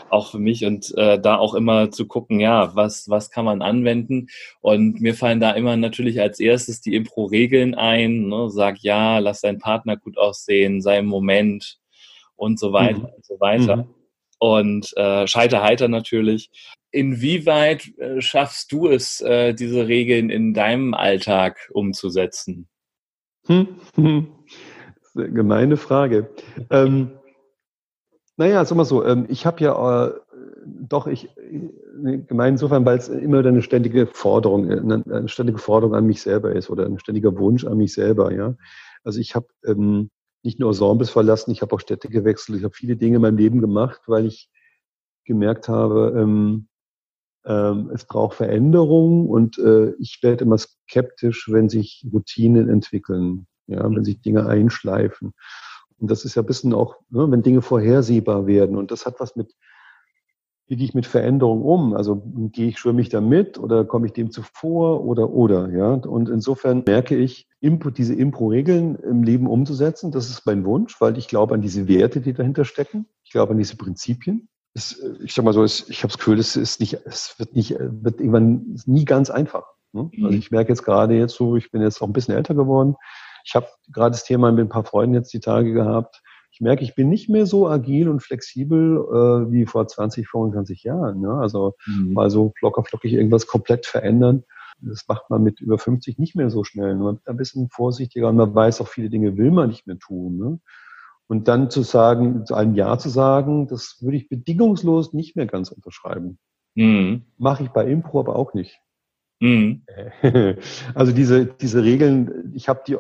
[0.09, 3.61] auch für mich und äh, da auch immer zu gucken, ja, was, was kann man
[3.61, 4.29] anwenden?
[4.62, 8.29] Und mir fallen da immer natürlich als erstes die Impro-Regeln ein.
[8.29, 8.48] Ne?
[8.48, 11.79] Sag ja, lass deinen Partner gut aussehen, sei im Moment
[12.37, 13.14] und so weiter mhm.
[13.16, 13.76] und so weiter.
[13.76, 13.94] Mhm
[14.40, 16.50] und äh, Scheiterheiter natürlich.
[16.92, 22.68] Inwieweit äh, schaffst du es, äh, diese Regeln in deinem Alltag umzusetzen?
[23.46, 24.26] Hm, hm.
[25.14, 26.31] Gemeine Frage.
[26.70, 27.12] Ähm,
[28.37, 30.14] naja, sag mal so, ähm, ich habe ja äh,
[30.64, 35.59] doch, ich äh, gemein insofern, weil es immer eine ständige Forderung, äh, eine, eine, ständige
[35.59, 38.57] Forderung an mich selber ist oder ein ständiger Wunsch an mich selber, ja.
[39.05, 40.11] Also ich habe ähm,
[40.42, 43.37] nicht nur Ensembles verlassen, ich habe auch Städte gewechselt, ich habe viele Dinge in meinem
[43.37, 44.48] Leben gemacht, weil ich
[45.24, 46.68] gemerkt habe, ähm,
[47.44, 53.85] ähm, es braucht Veränderung und äh, ich werde immer skeptisch, wenn sich Routinen entwickeln, ja,
[53.85, 55.33] wenn sich Dinge einschleifen.
[55.98, 58.76] Und das ist ja ein bisschen auch, ne, wenn Dinge vorhersehbar werden.
[58.76, 59.55] Und das hat was mit,
[60.66, 61.94] wie gehe ich mit Veränderung um?
[61.94, 62.22] Also
[62.53, 65.94] gehe ich, schwimme ich da mit oder komme ich dem zuvor oder oder, ja?
[65.94, 71.18] Und insofern merke ich, Impro, diese Impro-Regeln im Leben umzusetzen, das ist mein Wunsch, weil
[71.18, 73.07] ich glaube an diese Werte, die dahinter stecken.
[73.24, 76.38] Ich glaube an diese Prinzipien es, ich sag mal so, es, ich habe das Gefühl,
[76.38, 79.64] es ist nicht, es wird nicht, wird irgendwann nie ganz einfach.
[79.92, 80.11] Ne?
[80.12, 80.24] Mhm.
[80.26, 82.96] Also ich merke jetzt gerade jetzt so, ich bin jetzt auch ein bisschen älter geworden.
[83.44, 86.22] Ich habe gerade das Thema mit ein paar Freunden jetzt die Tage gehabt.
[86.52, 90.83] Ich merke, ich bin nicht mehr so agil und flexibel äh, wie vor 20, 25
[90.83, 91.20] Jahren.
[91.20, 91.33] Ne?
[91.33, 92.12] Also mhm.
[92.12, 94.44] mal so locker flockig irgendwas komplett verändern.
[94.83, 96.94] Das macht man mit über 50 nicht mehr so schnell.
[96.94, 99.98] Man wird ein bisschen vorsichtiger und man weiß auch, viele Dinge will man nicht mehr
[99.98, 100.38] tun.
[100.38, 100.61] Ne?
[101.31, 105.47] Und dann zu sagen, zu einem Ja zu sagen, das würde ich bedingungslos nicht mehr
[105.47, 106.40] ganz unterschreiben.
[106.75, 107.23] Mhm.
[107.38, 108.81] Mache ich bei Impro aber auch nicht.
[109.38, 109.85] Mhm.
[110.97, 112.97] Also diese, diese Regeln, ich habe die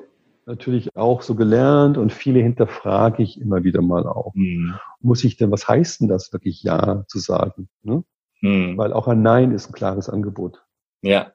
[0.46, 4.32] natürlich auch so gelernt und viele hinterfrage ich immer wieder mal auch.
[4.36, 4.76] Mhm.
[5.00, 7.68] Muss ich denn, was heißt denn das wirklich Ja zu sagen?
[7.82, 8.04] Ne?
[8.42, 8.78] Mhm.
[8.78, 10.64] Weil auch ein Nein ist ein klares Angebot.
[11.02, 11.32] Ja,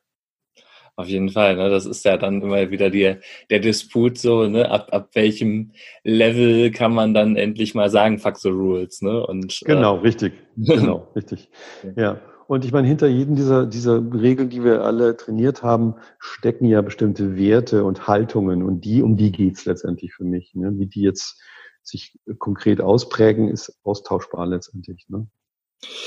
[0.97, 1.69] auf jeden Fall, ne?
[1.69, 3.15] Das ist ja dann immer wieder die,
[3.49, 4.69] der Disput so, ne?
[4.69, 5.71] Ab, ab welchem
[6.03, 9.25] Level kann man dann endlich mal sagen, fuck the rules, ne?
[9.25, 10.33] Und, genau, äh, richtig.
[10.55, 11.49] Genau, richtig.
[11.95, 12.19] Ja.
[12.47, 16.81] Und ich meine, hinter jedem dieser, dieser Regeln, die wir alle trainiert haben, stecken ja
[16.81, 18.61] bestimmte Werte und Haltungen.
[18.61, 20.53] Und die, um die geht's letztendlich für mich.
[20.53, 20.71] Ne?
[20.77, 21.41] Wie die jetzt
[21.81, 25.07] sich konkret ausprägen, ist austauschbar letztendlich.
[25.09, 25.27] Ne?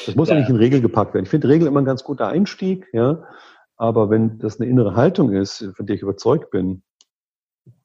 [0.06, 0.34] Das muss ja.
[0.34, 1.24] ja nicht in Regeln gepackt werden.
[1.24, 3.24] Ich finde Regeln immer ein ganz guter Einstieg, ja.
[3.78, 6.82] Aber wenn das eine innere Haltung ist, von der ich überzeugt bin,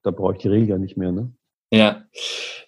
[0.01, 1.11] da brauche ich die Regel ja nicht mehr.
[1.11, 1.31] Ne?
[1.71, 2.03] Ja.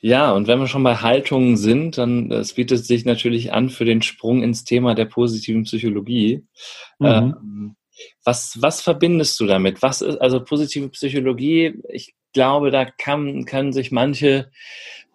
[0.02, 3.86] Ja, und wenn wir schon bei Haltungen sind, dann es bietet sich natürlich an für
[3.86, 6.46] den Sprung ins Thema der positiven Psychologie.
[7.00, 7.06] Mhm.
[7.08, 7.76] Ähm,
[8.24, 9.82] was, was verbindest du damit?
[9.82, 11.82] Was ist also positive Psychologie?
[11.90, 14.52] Ich glaube, da kann, können sich manche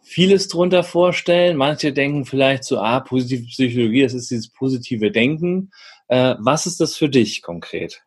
[0.02, 1.56] vieles drunter vorstellen.
[1.56, 5.70] Manche denken vielleicht so, ah, positive Psychologie, das ist dieses positive Denken.
[6.10, 8.02] Äh, was ist das für dich konkret?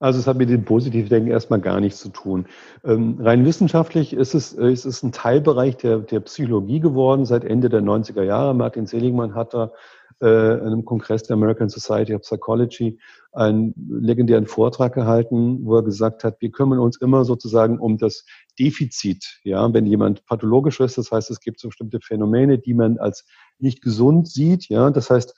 [0.00, 2.46] Also es hat mit dem positiven Denken erstmal gar nichts zu tun.
[2.84, 7.44] Ähm, rein wissenschaftlich ist es, äh, ist es ein Teilbereich der, der Psychologie geworden seit
[7.44, 8.52] Ende der 90er Jahre.
[8.52, 9.70] Martin Seligmann hat da
[10.20, 12.98] äh, einem Kongress der American Society of Psychology
[13.30, 18.24] einen legendären Vortrag gehalten, wo er gesagt hat, wir kümmern uns immer sozusagen um das
[18.58, 19.38] Defizit.
[19.44, 23.24] Ja, wenn jemand pathologisch ist, das heißt, es gibt so bestimmte Phänomene, die man als
[23.60, 24.68] nicht gesund sieht.
[24.68, 25.34] Ja, das heißt,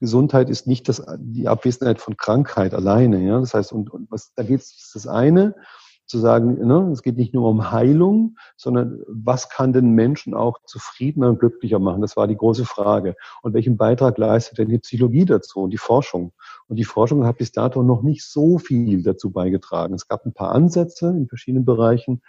[0.00, 3.26] Gesundheit ist nicht das, die Abwesenheit von Krankheit alleine.
[3.26, 3.40] Ja?
[3.40, 5.54] Das heißt, und, und was, da geht es das eine,
[6.06, 10.58] zu sagen, ne, es geht nicht nur um Heilung, sondern was kann den Menschen auch
[10.64, 12.00] zufriedener und glücklicher machen?
[12.00, 13.16] Das war die große Frage.
[13.42, 16.32] Und welchen Beitrag leistet denn die Psychologie dazu und die Forschung?
[16.68, 19.94] Und die Forschung hat bis dato noch nicht so viel dazu beigetragen.
[19.94, 22.22] Es gab ein paar Ansätze in verschiedenen Bereichen,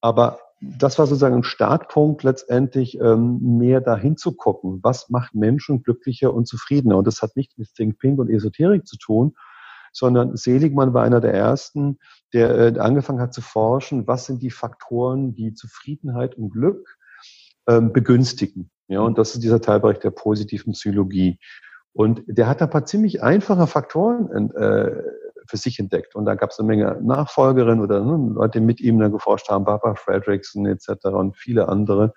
[0.00, 5.82] aber das war sozusagen ein Startpunkt letztendlich, ähm, mehr dahin zu gucken, was macht Menschen
[5.82, 6.96] glücklicher und zufriedener.
[6.96, 9.36] Und das hat nichts mit Think Pink und Esoterik zu tun,
[9.92, 11.98] sondern Seligmann war einer der ersten,
[12.32, 16.98] der äh, angefangen hat zu forschen, was sind die Faktoren, die Zufriedenheit und Glück
[17.68, 18.70] ähm, begünstigen.
[18.88, 21.38] Ja, und das ist dieser Teilbereich der positiven Psychologie.
[21.92, 25.02] Und der hat ein paar ziemlich einfache Faktoren äh,
[25.48, 26.14] für sich entdeckt.
[26.14, 29.48] Und da gab es eine Menge Nachfolgerinnen oder ne, Leute, die mit ihm dann geforscht
[29.48, 31.06] haben, Barbara Fredrickson etc.
[31.06, 32.12] und viele andere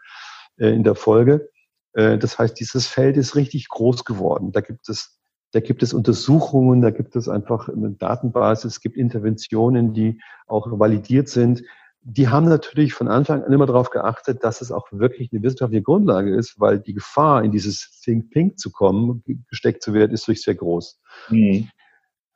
[0.58, 1.50] äh, in der Folge.
[1.94, 4.52] Äh, das heißt, dieses Feld ist richtig groß geworden.
[4.52, 5.22] Da gibt es
[5.54, 10.68] da gibt es Untersuchungen, da gibt es einfach eine Datenbasis, es gibt Interventionen, die auch
[10.80, 11.64] validiert sind.
[12.04, 15.84] Die haben natürlich von Anfang an immer darauf geachtet, dass es auch wirklich eine wissenschaftliche
[15.84, 20.28] Grundlage ist, weil die Gefahr, in dieses Think Pink zu kommen, gesteckt zu werden, ist
[20.28, 21.00] durch sehr groß.
[21.30, 21.70] Mhm.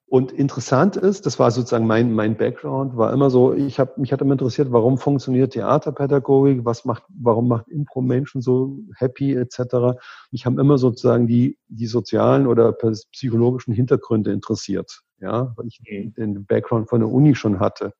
[0.07, 4.13] Und interessant ist, das war sozusagen mein, mein Background, war immer so, ich habe mich
[4.13, 9.97] hat immer interessiert, warum funktioniert Theaterpädagogik, was macht, warum macht Impro Menschen so happy etc.
[10.31, 12.71] Mich haben immer sozusagen die, die sozialen oder
[13.13, 17.93] psychologischen Hintergründe interessiert, ja, weil ich den Background von der Uni schon hatte.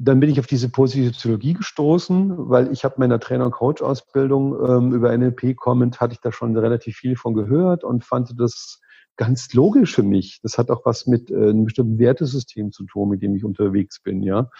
[0.00, 4.56] Dann bin ich auf diese positive Psychologie gestoßen, weil ich habe meiner Trainer- und Coach-Ausbildung
[4.66, 8.80] ähm, über NLP kommend, hatte ich da schon relativ viel von gehört und fand das
[9.16, 10.40] ganz logisch für mich.
[10.42, 14.00] Das hat auch was mit äh, einem bestimmten Wertesystem zu tun, mit dem ich unterwegs
[14.00, 14.50] bin, ja,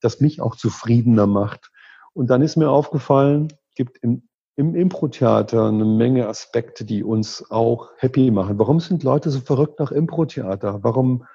[0.00, 1.70] das mich auch zufriedener macht.
[2.12, 7.90] Und dann ist mir aufgefallen, gibt im, im Impro-Theater eine Menge Aspekte, die uns auch
[7.96, 8.58] happy machen.
[8.58, 10.82] Warum sind Leute so verrückt nach Impro-Theater?
[10.82, 11.26] Warum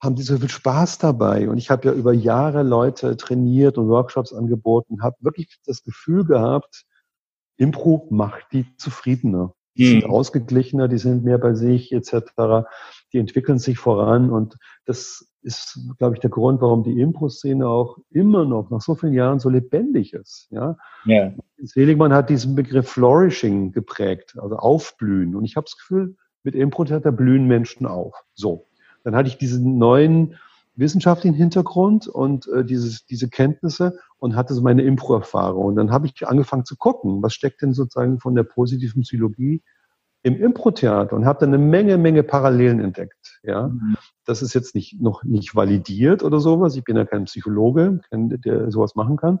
[0.00, 1.48] haben die so viel Spaß dabei?
[1.48, 6.24] Und ich habe ja über Jahre Leute trainiert und Workshops angeboten, habe wirklich das Gefühl
[6.24, 6.84] gehabt,
[7.56, 9.54] Impro macht die zufriedener.
[9.78, 10.10] Die sind mhm.
[10.10, 12.66] ausgeglichener, die sind mehr bei sich etc.
[13.12, 17.98] Die entwickeln sich voran und das ist, glaube ich, der Grund, warum die Impro-Szene auch
[18.10, 20.48] immer noch nach so vielen Jahren so lebendig ist.
[20.50, 20.76] Ja?
[21.04, 21.32] ja.
[21.58, 25.36] Seligmann hat diesen Begriff Flourishing geprägt, also aufblühen.
[25.36, 28.14] Und ich habe das Gefühl, mit Impro-Theater blühen Menschen auf.
[28.34, 28.66] So.
[29.04, 30.36] Dann hatte ich diesen neuen
[30.78, 35.64] wissenschaftlichen Hintergrund und äh, dieses, diese Kenntnisse und hatte so meine Impro-Erfahrung.
[35.66, 39.62] Und dann habe ich angefangen zu gucken, was steckt denn sozusagen von der positiven Psychologie
[40.22, 43.40] im Impro-Theater und habe dann eine Menge, Menge Parallelen entdeckt.
[43.42, 43.96] Ja, mhm.
[44.24, 46.76] das ist jetzt nicht noch nicht validiert oder sowas.
[46.76, 49.40] Ich bin ja kein Psychologe, der sowas machen kann.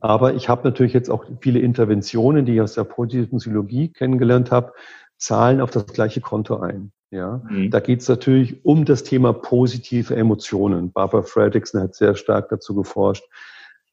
[0.00, 4.50] Aber ich habe natürlich jetzt auch viele Interventionen, die ich aus der positiven Psychologie kennengelernt
[4.50, 4.72] habe,
[5.16, 6.92] zahlen auf das gleiche Konto ein.
[7.14, 7.70] Ja, mhm.
[7.70, 10.90] da geht es natürlich um das Thema positive Emotionen.
[10.90, 13.22] Barbara Fredrickson hat sehr stark dazu geforscht.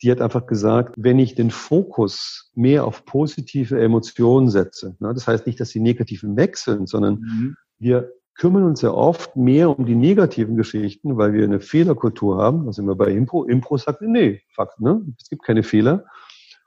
[0.01, 5.27] Die hat einfach gesagt, wenn ich den Fokus mehr auf positive Emotionen setze, ne, das
[5.27, 7.55] heißt nicht, dass die negativen wechseln, sondern mhm.
[7.77, 12.65] wir kümmern uns ja oft mehr um die negativen Geschichten, weil wir eine Fehlerkultur haben.
[12.65, 13.43] Da sind wir bei Impro.
[13.43, 15.05] Impro sagt, nee, Fakt, ne?
[15.21, 16.05] es gibt keine Fehler.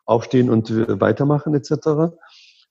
[0.07, 2.15] Aufstehen und weitermachen etc.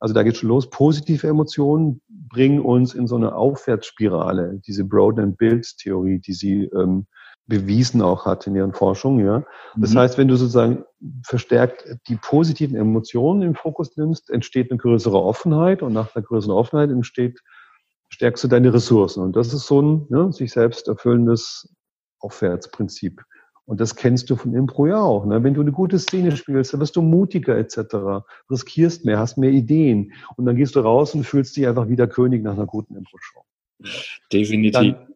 [0.03, 0.69] Also da geht schon los.
[0.69, 6.65] Positive Emotionen bringen uns in so eine Aufwärtsspirale, diese Broad and Build Theorie, die sie
[6.75, 7.07] ähm,
[7.47, 9.25] bewiesen auch hat in ihren Forschungen.
[9.25, 9.45] Ja.
[9.77, 9.99] Das mhm.
[9.99, 10.83] heißt, wenn du sozusagen
[11.25, 16.53] verstärkt die positiven Emotionen im Fokus nimmst, entsteht eine größere Offenheit und nach einer größeren
[16.53, 17.39] Offenheit entsteht,
[18.09, 19.23] stärkst du deine Ressourcen.
[19.23, 21.73] Und das ist so ein ne, sich selbst erfüllendes
[22.19, 23.21] Aufwärtsprinzip.
[23.65, 25.25] Und das kennst du von Impro ja auch.
[25.25, 25.43] Ne?
[25.43, 29.51] Wenn du eine gute Szene spielst, dann wirst du mutiger etc., riskierst mehr, hast mehr
[29.51, 30.11] Ideen.
[30.35, 33.43] Und dann gehst du raus und fühlst dich einfach wieder König nach einer guten Impro-Show.
[34.31, 34.73] Definitiv.
[34.73, 35.07] Dann,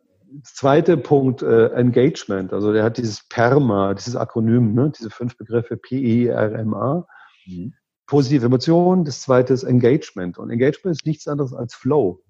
[0.44, 2.54] zweite Punkt, äh, Engagement.
[2.54, 4.92] Also der hat dieses PERMA, dieses Akronym, ne?
[4.98, 7.06] diese fünf Begriffe P-E-R-M-A.
[7.46, 7.74] Mhm.
[8.06, 9.04] Positive Emotionen.
[9.04, 10.38] Das zweite ist Engagement.
[10.38, 12.24] Und Engagement ist nichts anderes als Flow.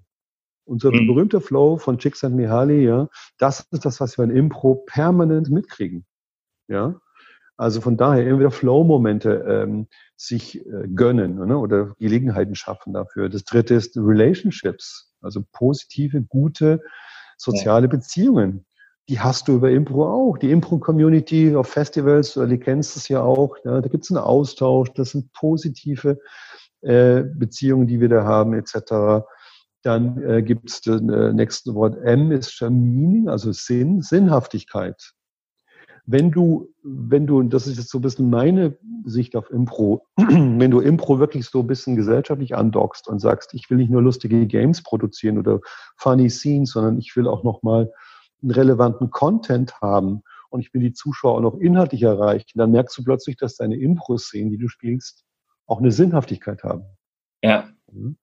[0.67, 1.07] Unser mhm.
[1.07, 6.05] berühmter Flow von Csikszentmihalyi, ja, das ist das, was wir in Impro permanent mitkriegen.
[6.67, 6.99] Ja,
[7.57, 13.29] also von daher immer wieder Flow-Momente ähm, sich äh, gönnen ne, oder Gelegenheiten schaffen dafür.
[13.29, 16.81] Das dritte ist Relationships, also positive, gute
[17.37, 17.91] soziale ja.
[17.91, 18.65] Beziehungen.
[19.09, 20.37] Die hast du über Impro auch.
[20.37, 23.55] Die Impro-Community auf Festivals, du kennst es ja auch.
[23.63, 26.19] Ja, da gibt es einen Austausch, das sind positive
[26.81, 29.25] äh, Beziehungen, die wir da haben, etc.
[29.87, 35.13] Dann äh, gibt es das äh, nächste Wort M ist für Meaning, also Sinn, Sinnhaftigkeit.
[36.05, 40.05] Wenn du, wenn du, und das ist jetzt so ein bisschen meine Sicht auf Impro,
[40.17, 44.01] wenn du Impro wirklich so ein bisschen gesellschaftlich andockst und sagst, ich will nicht nur
[44.01, 45.61] lustige Games produzieren oder
[45.95, 47.89] funny Scenes, sondern ich will auch nochmal
[48.41, 52.97] einen relevanten Content haben und ich will die Zuschauer auch noch inhaltlich erreichen, dann merkst
[52.97, 55.23] du plötzlich, dass deine Impro-Szenen, die du spielst,
[55.65, 56.83] auch eine Sinnhaftigkeit haben.
[57.41, 57.69] Ja.
[57.89, 58.17] Mhm.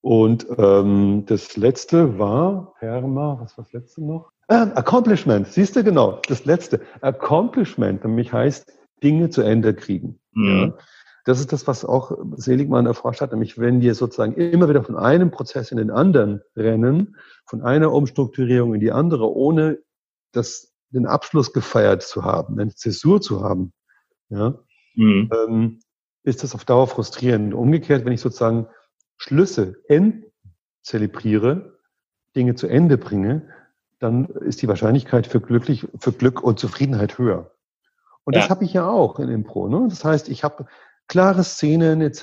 [0.00, 4.30] Und ähm, das letzte war, Perma, was war das letzte noch?
[4.46, 6.80] Ah, Accomplishment, siehst du genau, das letzte.
[7.00, 10.18] Accomplishment, nämlich heißt, Dinge zu Ende kriegen.
[10.32, 10.46] Mhm.
[10.46, 10.74] Ja.
[11.24, 14.96] Das ist das, was auch Seligmann erforscht hat, nämlich wenn wir sozusagen immer wieder von
[14.96, 19.78] einem Prozess in den anderen rennen, von einer Umstrukturierung in die andere, ohne
[20.32, 23.74] das, den Abschluss gefeiert zu haben, eine Zäsur zu haben,
[24.30, 24.58] ja,
[24.94, 25.30] mhm.
[25.34, 25.80] ähm,
[26.22, 27.52] ist das auf Dauer frustrierend.
[27.52, 28.66] Umgekehrt, wenn ich sozusagen
[29.18, 31.78] Schlüsse entzelebriere,
[32.34, 33.42] Dinge zu Ende bringe,
[33.98, 37.50] dann ist die Wahrscheinlichkeit für glücklich, für Glück und Zufriedenheit höher.
[38.24, 38.40] Und ja.
[38.40, 39.68] das habe ich ja auch in Impro.
[39.68, 39.86] Ne?
[39.88, 40.66] Das heißt, ich habe
[41.08, 42.22] klare Szenen etc.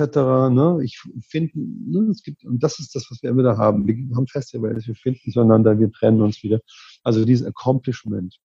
[0.51, 0.79] Ne?
[0.83, 3.87] Ich finde, ne, es gibt, und das ist das, was wir immer da haben.
[3.87, 6.59] Wir haben Festivals, wir finden zueinander, wir trennen uns wieder.
[7.03, 8.39] Also dieses Accomplishment.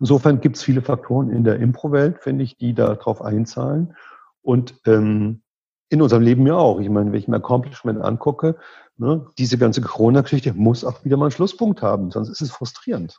[0.00, 3.94] Insofern gibt es viele Faktoren in der Impro-Welt, finde ich, die darauf einzahlen.
[4.42, 5.42] Und ähm,
[5.90, 6.80] in unserem Leben ja auch.
[6.80, 8.56] Ich meine, wenn ich mir Accomplishment angucke,
[8.96, 13.18] ne, diese ganze Corona-Geschichte muss auch wieder mal einen Schlusspunkt haben, sonst ist es frustrierend.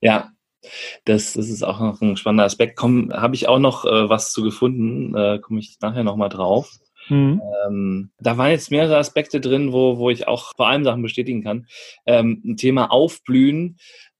[0.00, 0.30] Ja,
[1.04, 2.80] das, das ist auch noch ein spannender Aspekt.
[2.80, 6.70] Habe ich auch noch äh, was zu gefunden, äh, komme ich nachher nochmal drauf.
[7.08, 7.42] Mhm.
[7.66, 11.42] Ähm, da waren jetzt mehrere Aspekte drin, wo, wo ich auch vor allem Sachen bestätigen
[11.42, 11.66] kann.
[12.06, 13.76] Ähm, ein Thema Aufblühen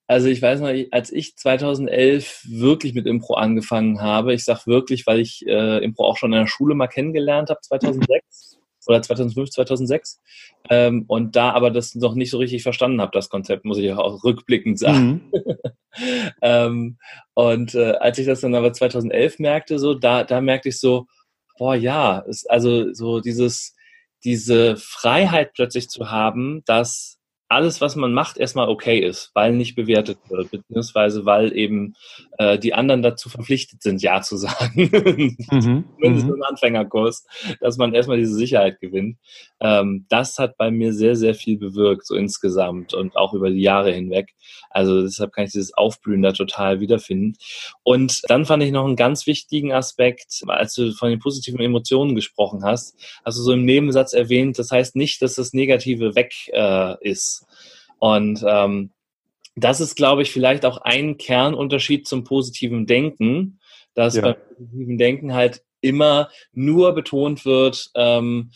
[0.07, 5.07] also ich weiß noch, als ich 2011 wirklich mit Impro angefangen habe, ich sage wirklich,
[5.07, 9.51] weil ich äh, Impro auch schon in der Schule mal kennengelernt habe, 2006 oder 2005,
[9.51, 10.21] 2006,
[10.69, 13.91] ähm, und da aber das noch nicht so richtig verstanden habe, das Konzept, muss ich
[13.93, 15.31] auch rückblickend sagen.
[15.33, 15.57] Mhm.
[16.43, 16.99] ähm,
[17.33, 21.07] und äh, als ich das dann aber 2011 merkte, so da, da merkte ich so,
[21.57, 23.75] boah ja, ist also so dieses
[24.25, 29.75] diese Freiheit plötzlich zu haben, dass alles, was man macht, erstmal okay ist, weil nicht
[29.75, 31.95] bewertet wird, beziehungsweise weil eben
[32.39, 34.91] äh, die anderen dazu verpflichtet sind, Ja zu sagen.
[35.51, 36.35] Mhm, Zumindest mhm.
[36.35, 37.27] im Anfängerkurs,
[37.61, 39.19] dass man erstmal diese Sicherheit gewinnt.
[39.61, 43.63] Ähm, das hat bei mir sehr, sehr viel bewirkt, so insgesamt und auch über die
[43.63, 44.35] Jahre hinweg.
[44.71, 47.37] Also deshalb kann ich dieses Aufblühen da total wiederfinden.
[47.83, 52.15] Und dann fand ich noch einen ganz wichtigen Aspekt, als du von den positiven Emotionen
[52.15, 56.35] gesprochen hast, hast du so im Nebensatz erwähnt, das heißt nicht, dass das Negative weg
[56.53, 57.44] äh, ist.
[58.05, 58.91] Und ähm,
[59.57, 63.61] das ist, glaube ich, vielleicht auch ein Kernunterschied zum positiven Denken,
[63.95, 64.21] dass ja.
[64.21, 68.51] beim positiven Denken halt immer nur betont wird, ähm,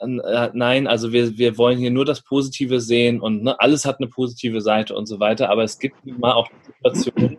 [0.00, 4.00] äh, nein, also wir, wir wollen hier nur das Positive sehen und ne, alles hat
[4.00, 7.38] eine positive Seite und so weiter, aber es gibt immer auch Situationen,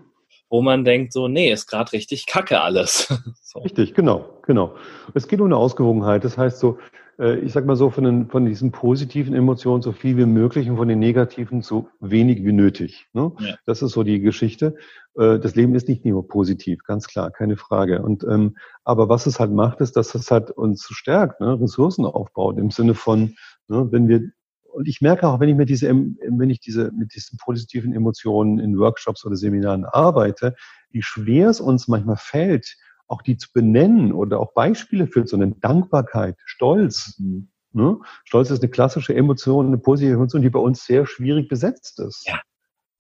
[0.52, 3.08] wo man denkt, so, nee, ist gerade richtig kacke alles.
[3.42, 3.60] so.
[3.60, 4.76] Richtig, genau, genau.
[5.14, 6.26] Es geht um eine Ausgewogenheit.
[6.26, 6.78] Das heißt so,
[7.18, 10.70] äh, ich sag mal so, von, den, von diesen positiven Emotionen so viel wie möglich
[10.70, 13.08] und von den negativen so wenig wie nötig.
[13.14, 13.32] Ne?
[13.40, 13.56] Ja.
[13.66, 14.76] Das ist so die Geschichte.
[15.16, 18.02] Äh, das Leben ist nicht nur positiv, ganz klar, keine Frage.
[18.02, 21.60] Und ähm, aber was es halt macht, ist, dass es halt uns stärkt, ne?
[21.62, 23.36] Ressourcen aufbaut im Sinne von,
[23.70, 24.32] ne, wenn wir
[24.74, 28.60] und ich merke auch, wenn ich mit diese, wenn ich diese, mit diesen positiven Emotionen
[28.60, 30.56] in Workshops oder Seminaren arbeite,
[30.90, 35.36] wie schwer es uns manchmal fällt, auch die zu benennen oder auch Beispiele für so
[35.36, 37.18] eine Dankbarkeit, Stolz.
[37.20, 37.50] Mhm.
[37.74, 38.00] Ne?
[38.24, 42.28] Stolz ist eine klassische Emotion, eine positive Emotion, die bei uns sehr schwierig besetzt ist.
[42.28, 42.40] Ja.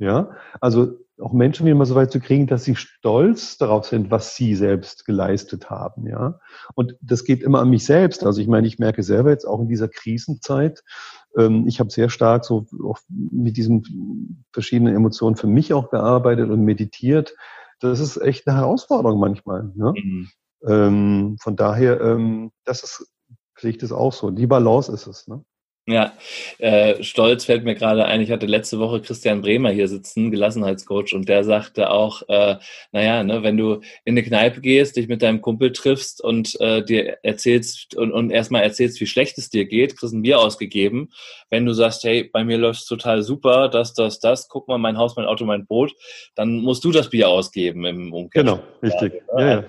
[0.01, 4.09] Ja, also auch Menschen wieder mal so weit zu kriegen, dass sie stolz darauf sind,
[4.09, 6.39] was sie selbst geleistet haben, ja.
[6.73, 8.25] Und das geht immer an mich selbst.
[8.25, 12.09] Also ich meine, ich merke selber jetzt auch in dieser Krisenzeit, ähm, ich habe sehr
[12.09, 12.65] stark so
[13.07, 17.33] mit diesen verschiedenen Emotionen für mich auch gearbeitet und meditiert,
[17.79, 19.71] das ist echt eine Herausforderung manchmal.
[19.75, 19.93] Ne?
[19.95, 20.29] Mhm.
[20.67, 23.11] Ähm, von daher, ähm, das ist,
[23.57, 24.29] sehe ich das auch so.
[24.29, 25.27] Die Balance ist es.
[25.27, 25.43] Ne?
[25.87, 26.13] Ja,
[26.59, 28.21] äh, Stolz fällt mir gerade ein.
[28.21, 32.57] Ich hatte letzte Woche Christian Bremer hier sitzen, Gelassenheitscoach, und der sagte auch, äh,
[32.91, 36.85] naja, ne, wenn du in eine Kneipe gehst, dich mit deinem Kumpel triffst und äh,
[36.85, 41.09] dir erzählst und, und erstmal erzählst, wie schlecht es dir geht, kriegst ein Bier ausgegeben.
[41.49, 44.99] Wenn du sagst, hey, bei mir läuft's total super, das, das, das, guck mal, mein
[44.99, 45.95] Haus, mein Auto, mein Boot,
[46.35, 48.59] dann musst du das Bier ausgeben im Umkehrschluss.
[48.59, 49.23] Genau, richtig.
[49.35, 49.63] Ja,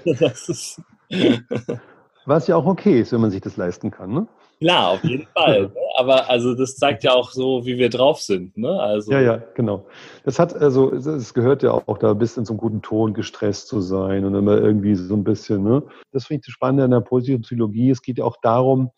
[1.08, 1.80] ja.
[2.26, 4.28] Was ja auch okay ist, wenn man sich das leisten kann, ne?
[4.62, 5.62] Klar, auf jeden Fall.
[5.62, 5.72] Ne?
[5.96, 8.56] Aber also das zeigt ja auch so, wie wir drauf sind.
[8.56, 8.70] Ne?
[8.80, 9.86] Also ja, ja, genau.
[10.24, 13.66] Das hat also, es gehört ja auch da bis in so einen guten Ton gestresst
[13.66, 15.64] zu sein und immer irgendwie so ein bisschen.
[15.64, 15.82] Ne?
[16.12, 17.90] Das finde ich das Spannende an der positiven Psychologie.
[17.90, 18.92] Es geht ja auch darum,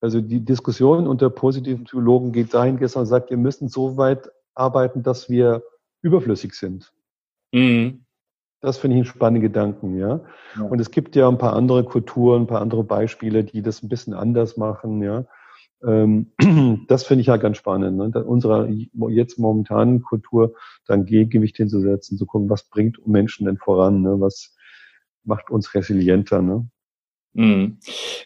[0.00, 5.02] also die Diskussion unter positiven Psychologen geht dahin, man sagt, wir müssen so weit arbeiten,
[5.02, 5.64] dass wir
[6.02, 6.92] überflüssig sind.
[7.52, 8.05] Mhm.
[8.60, 10.20] Das finde ich einen spannenden Gedanken, ja?
[10.56, 10.62] ja.
[10.62, 13.88] Und es gibt ja ein paar andere Kulturen, ein paar andere Beispiele, die das ein
[13.88, 15.24] bisschen anders machen, ja.
[15.84, 16.32] Ähm,
[16.88, 18.24] das finde ich ja ganz spannend, ne?
[18.24, 18.68] unserer
[19.08, 20.54] jetzt momentanen Kultur
[20.86, 24.18] dann Gegengewicht hinzusetzen, zu gucken, was bringt Menschen denn voran, ne?
[24.18, 24.56] was
[25.24, 26.68] macht uns resilienter, ne?
[27.36, 27.78] Mhm.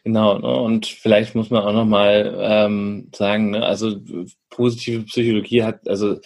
[0.05, 0.61] Genau, ne?
[0.61, 3.65] und vielleicht muss man auch nochmal ähm, sagen, ne?
[3.65, 3.97] also
[4.51, 6.19] positive Psychologie hat, also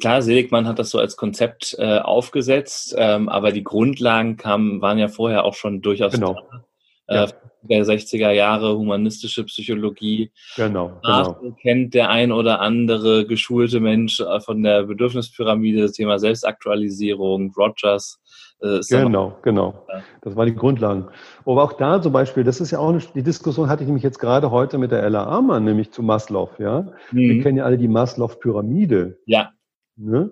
[0.00, 4.98] klar, Seligmann hat das so als Konzept äh, aufgesetzt, ähm, aber die Grundlagen kamen, waren
[4.98, 6.34] ja vorher auch schon durchaus genau.
[6.34, 6.64] da.
[7.08, 7.26] Äh,
[7.62, 10.30] der 60er Jahre humanistische Psychologie.
[10.56, 11.54] Genau, genau.
[11.60, 18.20] kennt der ein oder andere geschulte Mensch äh, von der Bedürfnispyramide, das Thema Selbstaktualisierung, Rogers.
[18.60, 19.86] Äh, genau, genau.
[20.22, 21.08] Das waren die Grundlagen.
[21.44, 24.04] Aber auch da zum Beispiel, das ist ja auch eine, die Diskussion hatte ich nämlich
[24.04, 26.82] jetzt gerade heute mit der Ella Amann, nämlich zu Maslow, ja.
[27.12, 27.18] Mhm.
[27.18, 29.18] Wir kennen ja alle die Maslow-Pyramide.
[29.26, 29.50] Ja.
[29.96, 30.30] Ne?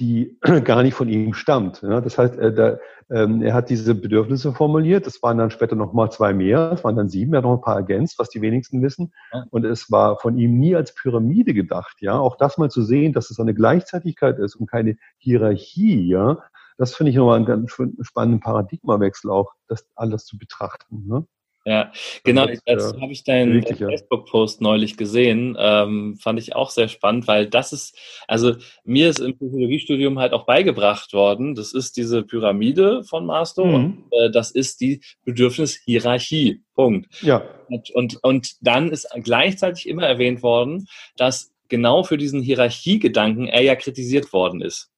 [0.00, 1.82] Die gar nicht von ihm stammt.
[1.82, 2.80] Das heißt, er, der,
[3.10, 5.06] ähm, er hat diese Bedürfnisse formuliert.
[5.06, 6.72] Das waren dann später noch mal zwei mehr.
[6.72, 7.34] Es waren dann sieben.
[7.34, 9.12] Er hat noch ein paar ergänzt, was die wenigsten wissen.
[9.50, 11.96] Und es war von ihm nie als Pyramide gedacht.
[12.00, 16.08] Ja, auch das mal zu sehen, dass es eine Gleichzeitigkeit ist und keine Hierarchie.
[16.08, 16.38] Ja,
[16.76, 21.06] das finde ich nochmal einen ganz spannenden Paradigmawechsel auch, das alles zu betrachten.
[21.06, 21.26] Ne?
[21.64, 21.92] Ja,
[22.24, 22.46] genau.
[22.46, 25.56] Jetzt ja, habe ich deinen Facebook-Post neulich gesehen.
[25.58, 27.96] Ähm, fand ich auch sehr spannend, weil das ist,
[28.28, 28.54] also
[28.84, 33.74] mir ist im Psychologiestudium halt auch beigebracht worden, das ist diese Pyramide von Maslow mhm.
[33.74, 36.62] und äh, das ist die Bedürfnishierarchie.
[36.74, 37.22] Punkt.
[37.22, 37.42] Ja.
[37.68, 40.86] Und, und, und dann ist gleichzeitig immer erwähnt worden,
[41.16, 44.90] dass genau für diesen Hierarchiegedanken er ja kritisiert worden ist.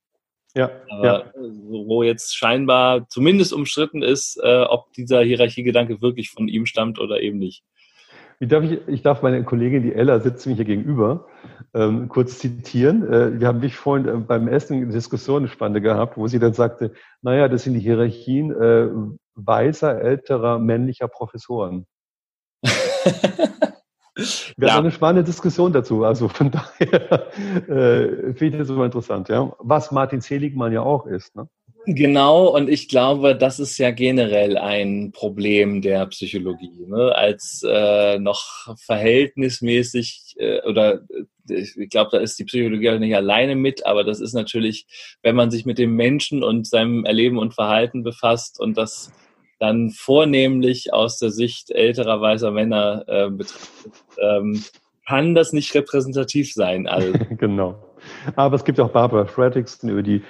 [0.57, 1.25] Ja, Aber ja.
[1.35, 7.21] wo jetzt scheinbar zumindest umstritten ist, äh, ob dieser Hierarchiegedanke wirklich von ihm stammt oder
[7.21, 7.63] eben nicht.
[8.41, 11.27] Ich darf, ich, ich darf meine Kollegin, die Ella, sitzt mir hier gegenüber,
[11.75, 13.07] ähm, kurz zitieren.
[13.13, 16.55] Äh, wir haben mich vorhin äh, beim Essen eine Diskussion spannende gehabt, wo sie dann
[16.55, 18.89] sagte, naja, das sind die Hierarchien äh,
[19.35, 21.87] weißer, älterer, männlicher Professoren.
[24.57, 24.75] Wir ja.
[24.75, 26.05] haben eine spannende Diskussion dazu.
[26.05, 27.27] Also von daher
[27.69, 29.53] äh, finde ich das immer interessant, ja.
[29.59, 31.37] Was Martin Seligmann ja auch ist.
[31.37, 31.49] Ne?
[31.89, 36.85] Genau, und ich glaube, das ist ja generell ein Problem der Psychologie.
[36.89, 37.14] Ne?
[37.14, 43.14] Als äh, noch verhältnismäßig äh, oder äh, ich glaube, da ist die Psychologie auch nicht
[43.14, 44.87] alleine mit, aber das ist natürlich,
[45.23, 49.12] wenn man sich mit dem Menschen und seinem Erleben und Verhalten befasst und das
[49.59, 54.63] dann vornehmlich aus der Sicht älterer weißer Männer äh, betrachtet, ähm,
[55.07, 56.87] kann das nicht repräsentativ sein.
[56.89, 57.13] Also.
[57.39, 57.83] genau.
[58.35, 60.23] Aber es gibt auch Barbara Fredrickson, über die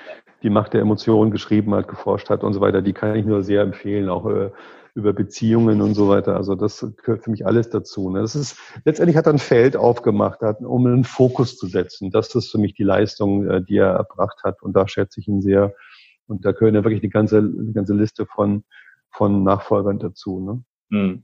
[0.42, 2.82] die Macht der Emotionen geschrieben hat, geforscht hat und so weiter.
[2.82, 4.50] Die kann ich nur sehr empfehlen, auch äh,
[4.94, 6.36] über Beziehungen und so weiter.
[6.36, 8.10] Also das gehört für mich alles dazu.
[8.10, 8.20] Ne?
[8.20, 12.10] Das ist letztendlich hat er ein Feld aufgemacht, hat, um einen Fokus zu setzen.
[12.10, 14.62] Das ist für mich die Leistung, äh, die er erbracht hat.
[14.62, 15.74] Und da schätze ich ihn sehr.
[16.26, 18.64] Und da gehören ja wirklich die ganze, die ganze Liste von
[19.16, 20.40] von Nachfolgern dazu.
[20.40, 20.64] Ne?
[20.90, 21.22] Hm.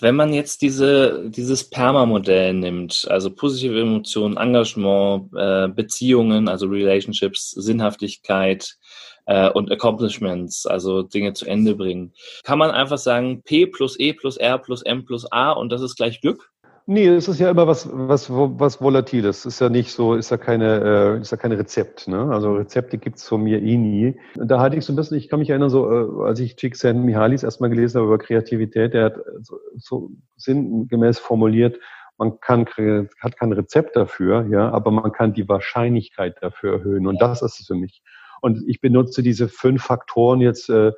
[0.00, 7.50] Wenn man jetzt diese, dieses Perma-Modell nimmt, also positive Emotionen, Engagement, äh, Beziehungen, also Relationships,
[7.52, 8.76] Sinnhaftigkeit
[9.24, 12.12] äh, und Accomplishments, also Dinge zu Ende bringen,
[12.44, 15.80] kann man einfach sagen, P plus E plus R plus M plus A und das
[15.80, 16.50] ist gleich Glück?
[16.90, 19.44] Nee, es ist ja immer was, was, was Volatiles.
[19.44, 22.08] Ist ja nicht so, ist ja keine, äh, ist ja kein Rezept.
[22.08, 22.30] Ne?
[22.30, 24.18] Also Rezepte gibt's von mir eh nie.
[24.36, 27.42] Da hatte ich so ein bisschen, ich kann mich erinnern, so äh, als ich Csikszentmihalys
[27.42, 31.78] erstmal gelesen habe über Kreativität, der hat so, so sinngemäß formuliert,
[32.16, 32.64] man kann,
[33.20, 37.06] hat kein Rezept dafür, ja, aber man kann die Wahrscheinlichkeit dafür erhöhen.
[37.06, 38.02] Und das ist es für mich.
[38.40, 40.92] Und ich benutze diese fünf Faktoren jetzt, äh,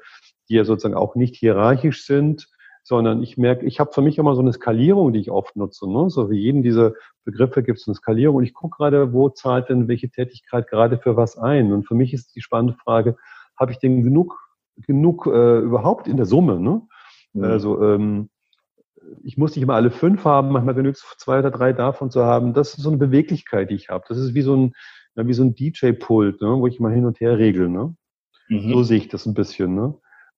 [0.48, 2.46] die ja sozusagen auch nicht hierarchisch sind,
[2.90, 5.88] sondern ich merke, ich habe für mich immer so eine Skalierung, die ich oft nutze.
[5.88, 6.10] Ne?
[6.10, 9.68] So wie jeden dieser Begriffe gibt es eine Skalierung und ich gucke gerade, wo zahlt
[9.68, 11.72] denn welche Tätigkeit gerade für was ein.
[11.72, 13.16] Und für mich ist die spannende Frage,
[13.56, 14.36] habe ich denn genug,
[14.88, 16.58] genug äh, überhaupt in der Summe?
[16.58, 16.82] Ne?
[17.32, 17.44] Mhm.
[17.44, 18.28] Also ähm,
[19.22, 22.24] ich muss nicht immer alle fünf haben, manchmal genügt es zwei oder drei davon zu
[22.24, 22.54] haben.
[22.54, 24.04] Das ist so eine Beweglichkeit, die ich habe.
[24.08, 24.72] Das ist wie so ein,
[25.14, 26.58] ja, wie so ein DJ-Pult, ne?
[26.58, 27.68] wo ich mal hin und her regel.
[27.68, 27.94] Ne?
[28.48, 28.72] Mhm.
[28.72, 29.76] So sehe ich das ein bisschen.
[29.76, 29.94] Ne?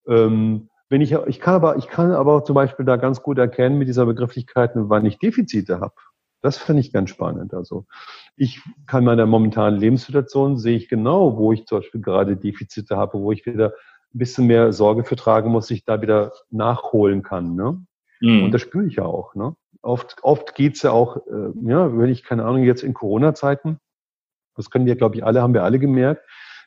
[0.07, 3.79] Ähm, wenn ich, ich kann aber, ich kann aber zum Beispiel da ganz gut erkennen
[3.79, 5.95] mit dieser Begrifflichkeit, wann ich Defizite habe.
[6.43, 7.55] Das finde ich ganz spannend.
[7.55, 7.87] Also
[8.35, 13.19] ich kann meiner momentanen Lebenssituation sehe ich genau, wo ich zum Beispiel gerade Defizite habe,
[13.19, 13.69] wo ich wieder
[14.13, 17.55] ein bisschen mehr Sorge für tragen muss, ich da wieder nachholen kann.
[17.55, 17.83] Ne?
[18.21, 18.43] Mhm.
[18.43, 19.33] Und das spüre ich ja auch.
[19.33, 19.55] Ne?
[19.81, 23.79] Oft, oft geht's ja auch, äh, ja, wenn ich keine Ahnung jetzt in Corona-Zeiten,
[24.55, 26.21] das können wir, glaube ich, alle, haben wir alle gemerkt,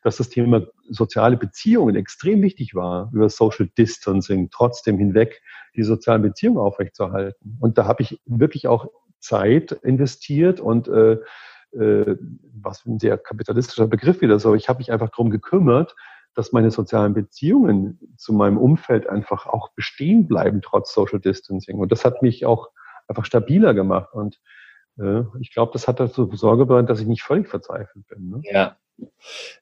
[0.06, 5.42] dass das Thema soziale Beziehungen extrem wichtig war, über Social Distancing trotzdem hinweg
[5.74, 7.58] die sozialen Beziehungen aufrechtzuerhalten.
[7.60, 8.88] Und da habe ich wirklich auch
[9.18, 11.18] Zeit investiert und äh,
[11.72, 12.16] äh,
[12.54, 15.96] was ein sehr kapitalistischer Begriff wieder so, ich habe mich einfach darum gekümmert,
[16.34, 21.80] dass meine sozialen Beziehungen zu meinem Umfeld einfach auch bestehen bleiben, trotz Social Distancing.
[21.80, 22.68] Und das hat mich auch
[23.08, 24.10] einfach stabiler gemacht.
[24.12, 24.38] Und
[25.00, 28.28] äh, ich glaube, das hat dazu Sorge bereitet, dass ich nicht völlig verzweifelt bin.
[28.28, 28.40] Ne?
[28.44, 28.76] Ja,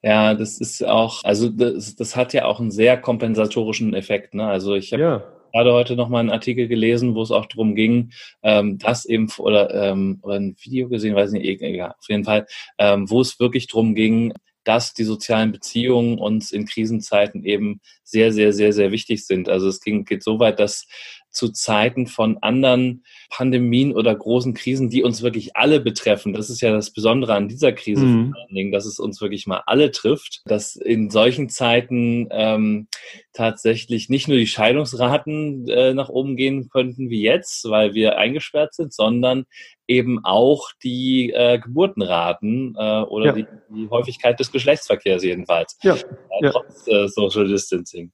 [0.02, 4.34] ja, das ist auch, also das, das hat ja auch einen sehr kompensatorischen Effekt.
[4.34, 4.46] Ne?
[4.46, 5.24] Also ich habe ja.
[5.52, 8.12] gerade heute noch mal einen Artikel gelesen, wo es auch darum ging,
[8.42, 12.46] ähm, dass eben oder, ähm, oder ein Video gesehen, weiß nicht, egal, auf jeden Fall,
[12.78, 14.32] ähm, wo es wirklich darum ging,
[14.64, 19.48] dass die sozialen Beziehungen uns in Krisenzeiten eben sehr, sehr, sehr, sehr wichtig sind.
[19.48, 20.86] Also es ging, geht so weit, dass
[21.34, 26.32] zu Zeiten von anderen Pandemien oder großen Krisen, die uns wirklich alle betreffen.
[26.32, 28.32] Das ist ja das Besondere an dieser Krise mhm.
[28.32, 32.88] vor allen Dingen, dass es uns wirklich mal alle trifft, dass in solchen Zeiten ähm,
[33.34, 38.74] tatsächlich nicht nur die Scheidungsraten äh, nach oben gehen könnten wie jetzt, weil wir eingesperrt
[38.74, 39.44] sind, sondern
[39.86, 43.32] eben auch die äh, Geburtenraten äh, oder ja.
[43.32, 45.96] die, die, Häufigkeit des Geschlechtsverkehrs jedenfalls, ja.
[46.40, 48.12] Äh, trotz äh, Social Distancing.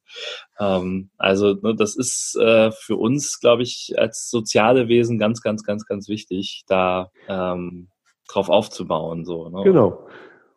[0.59, 5.63] Ähm, also ne, das ist äh, für uns, glaube ich, als soziale Wesen ganz, ganz,
[5.63, 7.89] ganz, ganz wichtig, da ähm,
[8.29, 9.25] drauf aufzubauen.
[9.25, 9.63] So, ne?
[9.65, 10.09] Genau.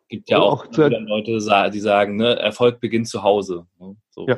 [0.08, 3.66] Gibt ja auch, auch Leute, die sagen, ne, Erfolg beginnt zu Hause.
[3.78, 3.96] Ne?
[4.10, 4.26] So.
[4.28, 4.36] Ja.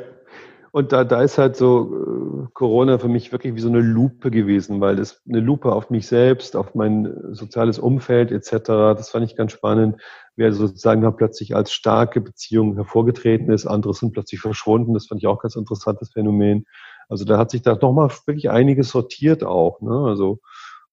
[0.73, 4.31] Und da, da ist halt so äh, Corona für mich wirklich wie so eine Lupe
[4.31, 8.67] gewesen, weil es eine Lupe auf mich selbst, auf mein soziales Umfeld etc.
[8.67, 9.97] Das fand ich ganz spannend,
[10.37, 14.93] wer sozusagen dann plötzlich als starke Beziehung hervorgetreten ist, andere sind plötzlich verschwunden.
[14.93, 16.67] Das fand ich auch ganz interessantes Phänomen.
[17.09, 19.81] Also da hat sich da nochmal wirklich einiges sortiert auch.
[19.81, 20.05] Ne?
[20.07, 20.41] Also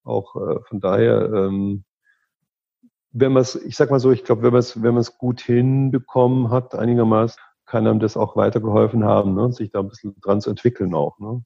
[0.04, 1.84] auch äh, von daher, ähm,
[3.14, 5.18] wenn man es, ich sag mal so, ich glaube, wenn man es, wenn man es
[5.18, 9.52] gut hinbekommen hat, einigermaßen, kann einem das auch weitergeholfen haben, ne?
[9.54, 11.18] sich da ein bisschen dran zu entwickeln auch.
[11.20, 11.44] Ne?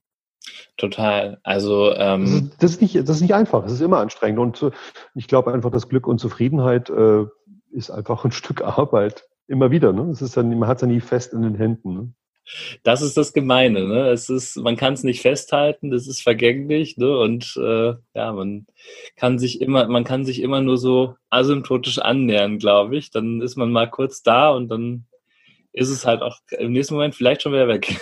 [0.78, 1.40] Total.
[1.44, 3.66] Also ähm das, ist, das, ist, nicht, das ist nicht einfach.
[3.66, 4.72] Es ist immer anstrengend und äh,
[5.14, 7.26] ich glaube einfach, dass Glück und Zufriedenheit äh,
[7.72, 9.26] ist einfach ein Stück Arbeit.
[9.48, 9.94] Immer wieder.
[9.94, 10.10] Ne?
[10.12, 11.94] Es ist dann, man hat es ja nie fest in den Händen.
[11.94, 12.14] Ne?
[12.84, 14.10] Das ist das Gemeine, ne?
[14.10, 17.18] Es ist, man kann es nicht festhalten, das ist vergänglich, ne?
[17.18, 18.68] Und äh, ja, man
[19.16, 23.12] kann sich immer, man kann sich immer nur so asymptotisch annähern, glaube ich.
[23.12, 25.06] Dann ist man mal kurz da und dann
[25.74, 28.00] ist es halt auch im nächsten Moment vielleicht schon wieder weg.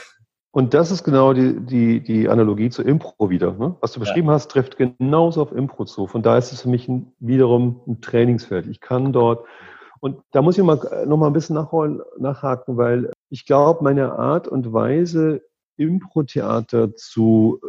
[0.56, 3.52] Und das ist genau die, die, die Analogie zu Impro wieder.
[3.52, 3.76] Ne?
[3.82, 4.36] Was du beschrieben ja.
[4.36, 6.08] hast, trifft genauso auf Impro zu.
[6.08, 8.66] Von daher ist es für mich ein, wiederum ein Trainingsfeld.
[8.68, 9.46] Ich kann dort,
[10.06, 10.78] und da muss ich mal,
[11.08, 15.42] noch mal ein bisschen nachholen, nachhaken, weil ich glaube, meine Art und Weise,
[15.78, 17.60] Impro-Theater zu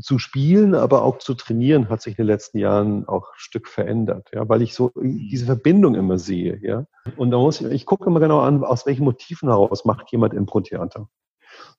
[0.00, 3.68] zu spielen, aber auch zu trainieren, hat sich in den letzten Jahren auch ein Stück
[3.68, 6.86] verändert, ja, weil ich so diese Verbindung immer sehe, ja.
[7.16, 10.34] Und da muss ich, ich gucke immer genau an, aus welchen Motiven heraus macht jemand
[10.34, 11.08] Impro-Theater.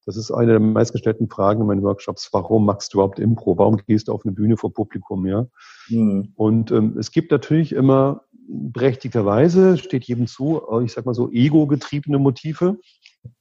[0.06, 2.30] Das ist eine der meistgestellten Fragen in meinen Workshops.
[2.32, 3.58] Warum machst du überhaupt Impro?
[3.58, 5.48] Warum gehst du auf eine Bühne vor Publikum, ja?
[5.89, 6.32] Mhm.
[6.36, 12.18] Und ähm, es gibt natürlich immer berechtigterweise, steht jedem zu, ich sag mal so, ego-getriebene
[12.18, 12.78] Motive.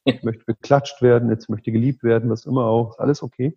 [0.05, 3.57] Ich möchte beklatscht werden, jetzt möchte geliebt werden, was immer auch, ist alles okay.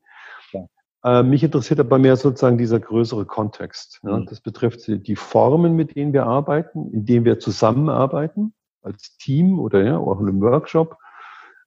[1.04, 4.00] Äh, mich interessiert aber mehr sozusagen dieser größere Kontext.
[4.04, 4.18] Ja.
[4.18, 4.26] Mhm.
[4.26, 9.84] Das betrifft die Formen, mit denen wir arbeiten, in denen wir zusammenarbeiten, als Team oder
[9.84, 10.98] ja, auch in einem Workshop.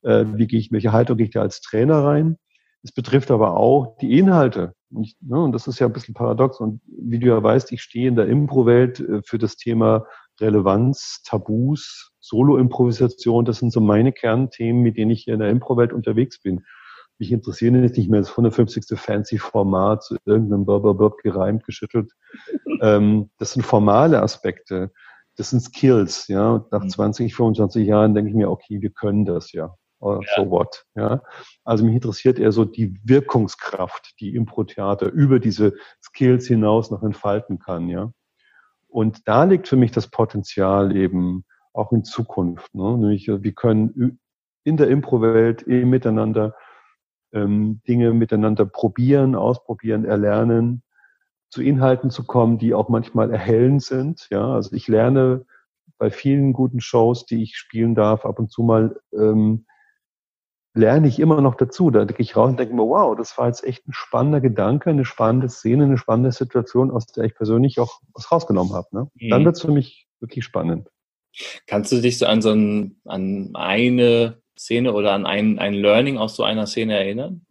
[0.03, 2.39] Äh, wie gehe ich, welche Haltung gehe ich da als Trainer rein?
[2.87, 4.73] Es betrifft aber auch die Inhalte.
[5.03, 6.61] Ich, ne, und das ist ja ein bisschen paradox.
[6.61, 10.07] Und wie du ja weißt, ich stehe in der Impro-Welt äh, für das Thema
[10.41, 13.45] Relevanz, Tabus, Solo-Improvisation.
[13.45, 16.65] Das sind so meine Kernthemen, mit denen ich hier in der Impro-Welt unterwegs bin.
[17.19, 18.85] Mich interessieren jetzt nicht mehr das 150.
[18.97, 22.13] fancy Format zu irgendeinem Burberburb gereimt, geschüttelt.
[22.83, 24.93] ähm, das sind formale Aspekte.
[25.35, 26.53] Das sind Skills, ja.
[26.53, 27.37] Und nach 20, mhm.
[27.37, 29.75] 25 Jahren denke ich mir, okay, wir können das ja.
[29.99, 30.29] Or ja.
[30.37, 31.23] so what, ja.
[31.65, 37.59] Also mich interessiert eher so die Wirkungskraft, die Impro-Theater über diese Skills hinaus noch entfalten
[37.59, 38.13] kann, ja.
[38.89, 42.97] Und da liegt für mich das Potenzial eben auch in Zukunft, ne?
[42.99, 44.19] Nämlich, wir können
[44.65, 46.55] in der Impro-Welt eben miteinander
[47.33, 50.83] ähm, Dinge miteinander probieren, ausprobieren, erlernen,
[51.51, 54.27] zu Inhalten zu kommen, die auch manchmal erhellend sind.
[54.31, 55.47] Ja, also ich lerne
[55.99, 59.67] bei vielen guten Shows, die ich spielen darf, ab und zu mal ähm,
[60.77, 61.91] lerne ich immer noch dazu.
[61.91, 64.91] Da denke ich raus und denke mir, wow, das war jetzt echt ein spannender Gedanke,
[64.91, 68.89] eine spannende Szene, eine spannende Situation, aus der ich persönlich auch was rausgenommen habe.
[68.93, 69.11] Ne?
[69.15, 69.31] Mhm.
[69.31, 70.89] Dann wird es für mich wirklich spannend.
[71.67, 76.19] Kannst du dich so an so ein, an eine Szene oder an ein, ein Learning
[76.19, 77.43] aus so einer Szene erinnern?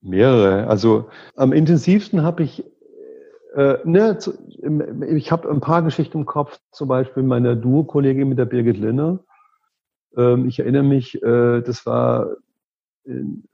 [0.00, 0.66] Mehrere.
[0.68, 2.64] Also am intensivsten habe ich,
[3.54, 4.34] äh, ne, zu,
[5.08, 9.20] ich habe ein paar Geschichten im Kopf, zum Beispiel meiner Duo-Kollegin mit der Birgit Linner.
[10.18, 12.36] Ähm, ich erinnere mich, äh, das war
[13.04, 13.44] in,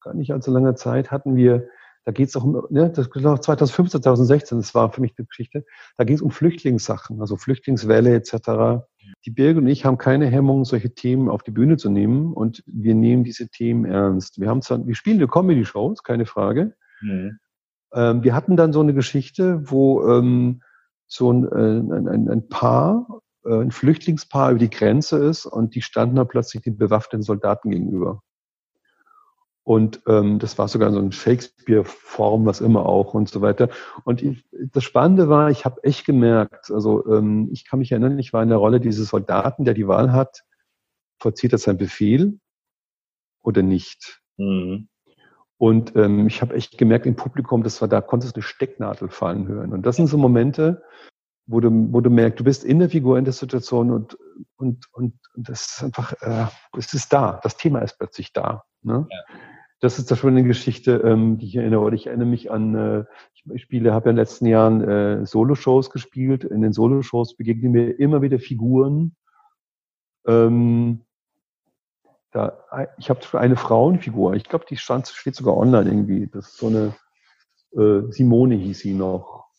[0.00, 1.68] gar nicht allzu langer Zeit, hatten wir
[2.04, 5.24] da geht es auch um, ne, das war 2015, 2016, das war für mich die
[5.24, 5.64] Geschichte,
[5.96, 8.84] da geht es um Flüchtlingssachen, also Flüchtlingswelle etc.
[9.26, 12.62] Die Birgit und ich haben keine Hemmung, solche Themen auf die Bühne zu nehmen und
[12.66, 14.40] wir nehmen diese Themen ernst.
[14.40, 16.74] Wir haben zwar, wir spielen eine Comedy-Show, ist keine Frage.
[17.02, 17.38] Mhm.
[17.92, 20.62] Ähm, wir hatten dann so eine Geschichte, wo ähm,
[21.06, 25.82] so ein, äh, ein, ein, ein Paar, ein Flüchtlingspaar über die Grenze ist und die
[25.82, 28.22] standen da plötzlich den bewaffneten Soldaten gegenüber.
[29.62, 33.68] Und ähm, das war sogar so ein Shakespeare-Form, was immer auch und so weiter.
[34.04, 38.18] Und ich, das Spannende war, ich habe echt gemerkt, also ähm, ich kann mich erinnern,
[38.18, 40.42] ich war in der Rolle dieses Soldaten, der die Wahl hat,
[41.20, 42.40] vollzieht er seinen Befehl
[43.42, 44.20] oder nicht.
[44.38, 44.88] Mhm.
[45.58, 49.10] Und ähm, ich habe echt gemerkt im Publikum, das war, da konntest du eine Stecknadel
[49.10, 49.74] fallen hören.
[49.74, 50.82] Und das sind so Momente,
[51.50, 54.16] wo du, wo du merkst, du bist in der Figur, in der Situation und,
[54.56, 56.46] und, und, und das ist einfach, äh,
[56.76, 57.40] es ist da.
[57.42, 58.64] Das Thema ist plötzlich da.
[58.82, 59.06] Ne?
[59.10, 59.34] Ja.
[59.80, 61.94] Das ist das schon eine Geschichte, ähm, die ich erinnere.
[61.94, 65.90] Ich erinnere mich an, äh, ich spiele, habe ja in den letzten Jahren äh, Solo-Shows
[65.90, 66.44] gespielt.
[66.44, 69.16] In den Solo-Shows begegnen mir immer wieder Figuren.
[70.26, 71.00] Ähm,
[72.30, 72.58] da,
[72.98, 74.34] ich habe eine Frauenfigur.
[74.34, 76.28] Ich glaube, die stand, steht sogar online irgendwie.
[76.28, 76.94] Das ist so eine
[77.72, 79.49] äh, Simone hieß sie noch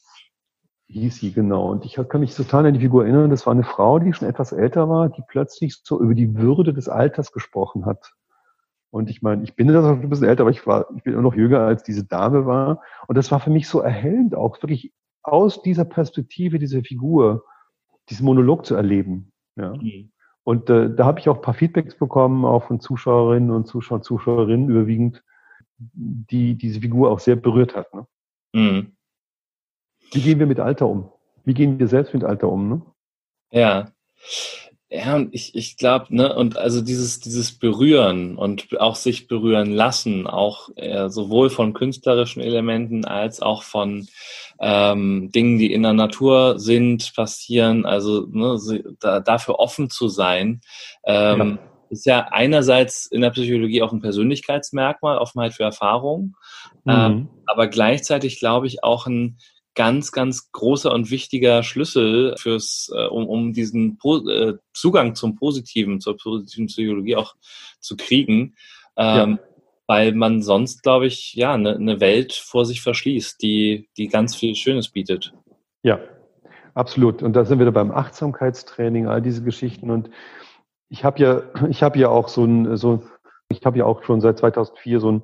[0.91, 1.71] hieß sie, genau.
[1.71, 3.29] Und ich kann mich total an die Figur erinnern.
[3.29, 6.73] Das war eine Frau, die schon etwas älter war, die plötzlich so über die Würde
[6.73, 8.13] des Alters gesprochen hat.
[8.91, 11.13] Und ich meine, ich bin ja schon ein bisschen älter, aber ich war, ich bin
[11.13, 12.81] immer noch jünger als diese Dame war.
[13.07, 17.45] Und das war für mich so erhellend auch, wirklich aus dieser Perspektive, dieser Figur,
[18.09, 19.31] diesen Monolog zu erleben.
[19.55, 19.73] Ja.
[19.73, 20.11] Mhm.
[20.43, 24.01] Und äh, da habe ich auch ein paar Feedbacks bekommen, auch von Zuschauerinnen und Zuschauern,
[24.01, 25.23] Zuschauerinnen überwiegend,
[25.77, 27.93] die diese Figur auch sehr berührt hat.
[27.93, 28.07] Ne?
[28.53, 28.91] Mhm.
[30.12, 31.09] Wie gehen wir mit Alter um?
[31.45, 32.70] Wie gehen wir selbst mit Alter um?
[32.70, 32.82] Ne?
[33.51, 33.91] Ja.
[34.93, 39.72] Ja, und ich, ich glaube, ne, und also dieses, dieses Berühren und auch sich berühren
[39.72, 44.09] lassen, auch äh, sowohl von künstlerischen Elementen als auch von
[44.59, 48.59] ähm, Dingen, die in der Natur sind, passieren, also ne,
[48.99, 50.59] da, dafür offen zu sein,
[51.05, 51.70] ähm, ja.
[51.89, 56.36] ist ja einerseits in der Psychologie auch ein Persönlichkeitsmerkmal, Offenheit für Erfahrung,
[56.84, 56.91] mhm.
[56.91, 59.38] ähm, aber gleichzeitig glaube ich auch ein
[59.76, 65.36] ganz, ganz großer und wichtiger Schlüssel fürs, äh, um, um diesen po äh, Zugang zum
[65.36, 67.36] Positiven, zur positiven Psychologie auch
[67.80, 68.55] zu kriegen.
[68.97, 69.39] Ähm, ja.
[69.88, 74.36] Weil man sonst, glaube ich, ja, eine ne Welt vor sich verschließt, die, die ganz
[74.36, 75.34] viel Schönes bietet.
[75.84, 75.99] Ja,
[76.74, 77.24] absolut.
[77.24, 79.89] Und da sind wir wieder beim Achtsamkeitstraining, all diese Geschichten.
[79.89, 80.09] Und
[80.89, 83.03] ich habe ja, ich habe ja auch so ein, so,
[83.49, 85.24] ich habe ja auch schon seit 2004 so einen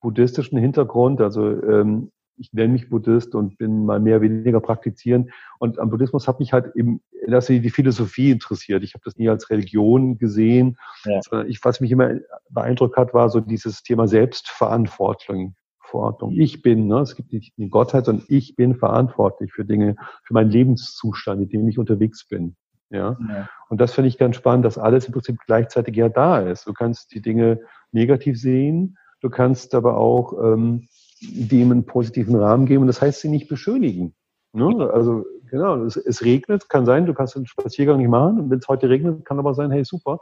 [0.00, 1.20] buddhistischen Hintergrund.
[1.20, 5.30] Also ähm, ich nenne mich Buddhist und bin mal mehr oder weniger praktizierend.
[5.58, 8.82] Und am Buddhismus hat mich halt eben, dass die Philosophie interessiert.
[8.82, 10.76] Ich habe das nie als Religion gesehen.
[11.04, 11.20] Ja.
[11.46, 12.16] Ich, was mich immer
[12.50, 15.54] beeindruckt hat, war so dieses Thema Selbstverantwortung.
[15.92, 16.32] Verordnung.
[16.32, 20.32] Ich bin, ne, es gibt nicht die Gottheit, sondern ich bin verantwortlich für Dinge, für
[20.32, 22.56] meinen Lebenszustand, in dem ich unterwegs bin.
[22.90, 23.18] Ja?
[23.28, 23.48] ja.
[23.68, 26.66] Und das finde ich ganz spannend, dass alles im Prinzip gleichzeitig ja da ist.
[26.66, 27.60] Du kannst die Dinge
[27.92, 30.88] negativ sehen, du kannst aber auch ähm,
[31.22, 32.86] dem einen positiven Rahmen geben.
[32.86, 34.14] Das heißt, sie nicht beschönigen.
[34.52, 34.90] Ne?
[34.92, 38.40] Also genau, es, es, regnet, kann sein, du kannst den Spaziergang nicht machen.
[38.40, 40.20] Und wenn es heute regnet, kann aber sein, hey super,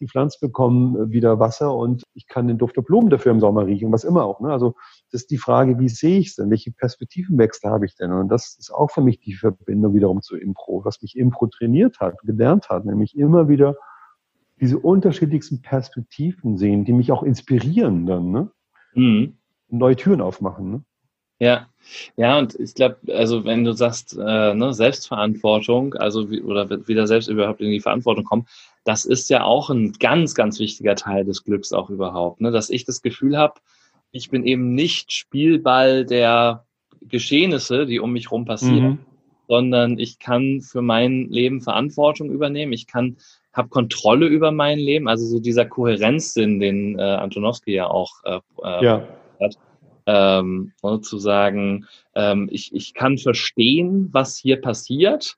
[0.00, 3.66] die Pflanzen bekommen wieder Wasser und ich kann den Duft der Blumen dafür im Sommer
[3.66, 4.40] riechen, was immer auch.
[4.40, 4.50] Ne?
[4.50, 4.74] Also
[5.12, 6.50] das ist die Frage, wie sehe ich es denn?
[6.50, 8.12] Welche Perspektivenwechsel habe ich denn?
[8.12, 12.00] Und das ist auch für mich die Verbindung wiederum zu Impro, was mich Impro trainiert
[12.00, 13.76] hat, gelernt hat, nämlich immer wieder
[14.60, 18.30] diese unterschiedlichsten Perspektiven sehen, die mich auch inspirieren dann.
[18.30, 18.50] Ne?
[18.94, 19.39] Mhm
[19.70, 20.70] neue Türen aufmachen.
[20.70, 20.82] Ne?
[21.40, 21.68] Ja,
[22.16, 27.06] ja, und ich glaube, also wenn du sagst, äh, ne, Selbstverantwortung, also wie, oder wieder
[27.06, 28.46] selbst überhaupt in die Verantwortung kommen,
[28.84, 32.50] das ist ja auch ein ganz, ganz wichtiger Teil des Glücks auch überhaupt, ne?
[32.50, 33.54] dass ich das Gefühl habe,
[34.12, 36.66] ich bin eben nicht Spielball der
[37.00, 38.98] Geschehnisse, die um mich herum passieren, mhm.
[39.48, 43.16] sondern ich kann für mein Leben Verantwortung übernehmen, ich kann
[43.52, 48.38] habe Kontrolle über mein Leben, also so dieser Kohärenzsinn, den äh, Antonowski ja auch äh,
[48.62, 49.08] äh ja
[49.40, 49.56] hat.
[50.06, 55.36] Ähm, ne, zu sagen, ähm, ich, ich kann verstehen, was hier passiert.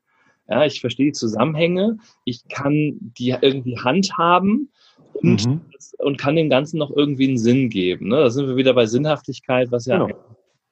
[0.49, 1.99] Ja, ich verstehe die Zusammenhänge.
[2.25, 4.71] Ich kann die irgendwie handhaben
[5.15, 5.61] und, mhm.
[5.99, 8.09] und kann dem Ganzen noch irgendwie einen Sinn geben.
[8.09, 8.17] Ne?
[8.17, 10.19] Da sind wir wieder bei Sinnhaftigkeit, was ja genau.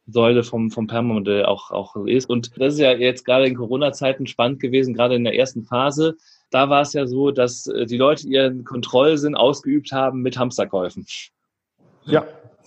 [0.07, 2.29] Säule vom, vom Permamodell auch, auch ist.
[2.29, 6.17] Und das ist ja jetzt gerade in Corona-Zeiten spannend gewesen, gerade in der ersten Phase.
[6.51, 11.07] Da war es ja so, dass äh, die Leute ihren Kontrollsinn ausgeübt haben mit Hamsterkäufen.
[12.05, 12.27] Ja.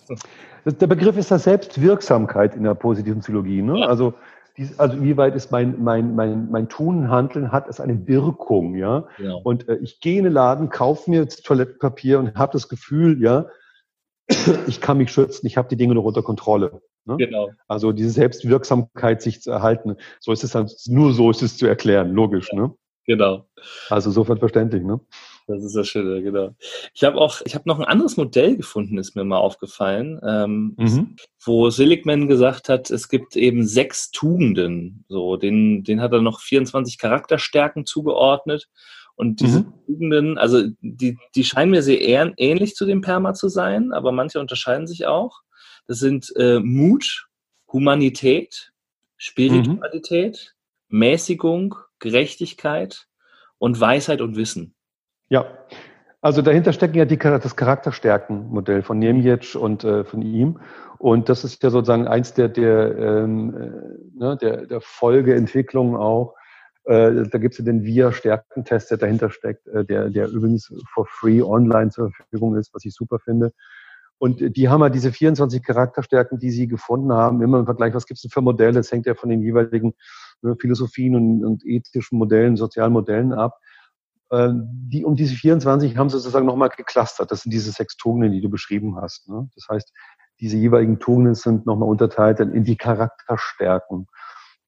[0.65, 3.61] Der Begriff ist ja Selbstwirksamkeit in der positiven Psychologie.
[3.61, 3.79] Ne?
[3.79, 3.87] Ja.
[3.87, 4.13] Also,
[4.57, 8.75] dies, also wie weit ist mein, mein, mein, mein Tun, Handeln, hat es eine Wirkung,
[8.75, 9.07] ja?
[9.17, 9.33] ja.
[9.43, 13.21] Und äh, ich gehe in den Laden, kaufe mir jetzt Toilettenpapier und habe das Gefühl,
[13.21, 13.47] ja,
[14.67, 16.81] ich kann mich schützen, ich habe die Dinge noch unter Kontrolle.
[17.05, 17.17] Ne?
[17.17, 17.49] Genau.
[17.67, 21.65] Also diese Selbstwirksamkeit sich zu erhalten, so ist es dann, nur so ist es zu
[21.65, 22.61] erklären, logisch, ja.
[22.61, 22.75] ne?
[23.05, 23.47] Genau.
[23.89, 25.01] Also sofort verständlich, ne?
[25.47, 26.55] Das ist das Schöne, genau.
[26.93, 30.75] Ich habe auch, ich habe noch ein anderes Modell gefunden, ist mir mal aufgefallen, ähm,
[30.77, 31.15] mhm.
[31.43, 35.05] wo Seligman gesagt hat, es gibt eben sechs Tugenden.
[35.09, 38.69] So, den, den hat er noch 24 Charakterstärken zugeordnet.
[39.15, 39.73] Und diese mhm.
[39.85, 42.01] Tugenden, also die, die scheinen mir sehr
[42.37, 45.41] ähnlich zu dem Perma zu sein, aber manche unterscheiden sich auch.
[45.87, 47.27] Das sind äh, Mut,
[47.71, 48.71] Humanität,
[49.17, 50.55] Spiritualität,
[50.87, 50.99] mhm.
[50.99, 53.07] Mäßigung, Gerechtigkeit
[53.57, 54.75] und Weisheit und Wissen.
[55.33, 55.47] Ja,
[56.21, 60.59] Also dahinter stecken ja die, das Charakterstärkenmodell von Niemiec und äh, von ihm.
[60.99, 66.35] Und das ist ja sozusagen eins der, der, ähm, äh, ne, der, der Folgeentwicklungen auch.
[66.83, 71.07] Äh, da gibt es ja den VIA-Stärkentest, der dahinter steckt, äh, der, der übrigens for
[71.07, 73.51] free online zur Verfügung ist, was ich super finde.
[74.19, 78.05] Und die haben ja diese 24 Charakterstärken, die sie gefunden haben, immer im Vergleich, was
[78.05, 78.73] gibt es denn für Modelle?
[78.73, 79.95] Das hängt ja von den jeweiligen
[80.43, 83.57] ne, Philosophien und, und ethischen Modellen, sozialen Modellen ab.
[84.31, 87.31] Ähm, die um diese 24 haben sie sozusagen nochmal geclustert.
[87.31, 89.27] Das sind diese sechs Tugenden, die du beschrieben hast.
[89.29, 89.49] Ne?
[89.55, 89.91] Das heißt,
[90.39, 94.07] diese jeweiligen Tugenden sind nochmal unterteilt in die Charakterstärken.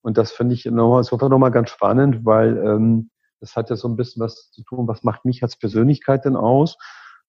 [0.02, 3.76] Und das finde ich nochmal, ist einfach nochmal ganz spannend, weil ähm, das hat ja
[3.76, 6.78] so ein bisschen was zu tun, was macht mich als Persönlichkeit denn aus?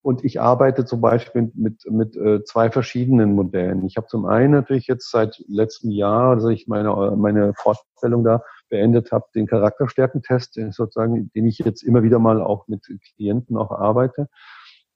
[0.06, 3.84] Und ich arbeite zum Beispiel mit, mit, mit äh, zwei verschiedenen Modellen.
[3.86, 8.40] Ich habe zum einen natürlich jetzt seit letztem Jahr, also ich meine, meine Fortbildung da
[8.68, 12.86] beendet habe, den Charakterstärkentest, sozusagen, den ich jetzt immer wieder mal auch mit
[13.16, 14.28] Klienten auch arbeite.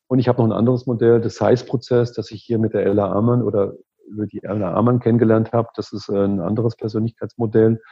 [0.06, 3.10] Und ich habe noch ein anderes Modell, das Size-Prozess, das ich hier mit der Ella
[3.10, 3.74] Amann oder
[4.06, 5.70] über die Ella Amann kennengelernt habe.
[5.74, 7.82] Das ist ein anderes Persönlichkeitsmodell,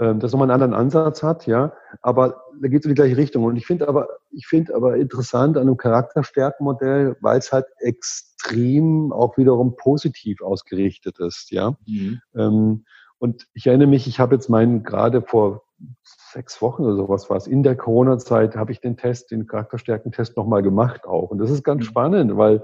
[0.00, 1.72] das nochmal einen anderen Ansatz hat, ja.
[2.00, 3.44] Aber da geht es in die gleiche Richtung.
[3.44, 9.12] Und ich finde aber, ich finde aber interessant an einem Charakterstärkenmodell, weil es halt extrem
[9.12, 11.76] auch wiederum positiv ausgerichtet ist, ja.
[11.86, 12.20] Mhm.
[12.34, 12.84] Ähm,
[13.18, 15.64] und ich erinnere mich, ich habe jetzt meinen gerade vor
[16.32, 20.36] sechs Wochen oder sowas war es, in der Corona-Zeit habe ich den Test, den Charakterstärkentest
[20.36, 21.30] nochmal gemacht auch.
[21.30, 21.86] Und das ist ganz mhm.
[21.86, 22.62] spannend, weil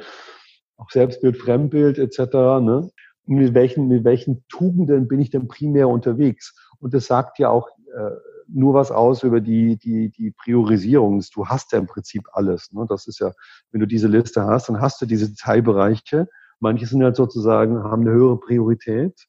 [0.79, 2.19] auch Selbstbild, Fremdbild etc.,
[2.61, 2.91] ne?
[3.27, 6.55] mit welchen, mit welchen Tugenden bin ich denn primär unterwegs?
[6.81, 8.11] Und das sagt ja auch äh,
[8.49, 11.23] nur was aus über die, die, die Priorisierung.
[11.35, 12.73] Du hast ja im Prinzip alles.
[12.73, 12.87] Ne?
[12.89, 13.33] Das ist ja,
[13.71, 16.29] wenn du diese Liste hast, dann hast du diese Teilbereiche.
[16.61, 19.27] Manche sind halt sozusagen, haben eine höhere Priorität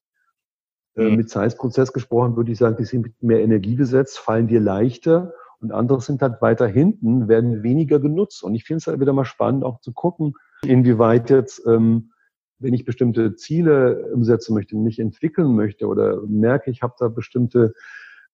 [0.96, 1.18] äh, mhm.
[1.18, 5.34] mit Size-Prozess gesprochen, würde ich sagen, die sind mit mehr Energie besetzt, fallen dir leichter
[5.60, 8.44] und andere sind halt weiter hinten, werden weniger genutzt.
[8.44, 10.34] Und ich finde es halt wieder mal spannend, auch zu gucken,
[10.64, 12.12] inwieweit jetzt, ähm,
[12.60, 17.74] wenn ich bestimmte Ziele umsetzen möchte, mich entwickeln möchte oder merke, ich habe da bestimmte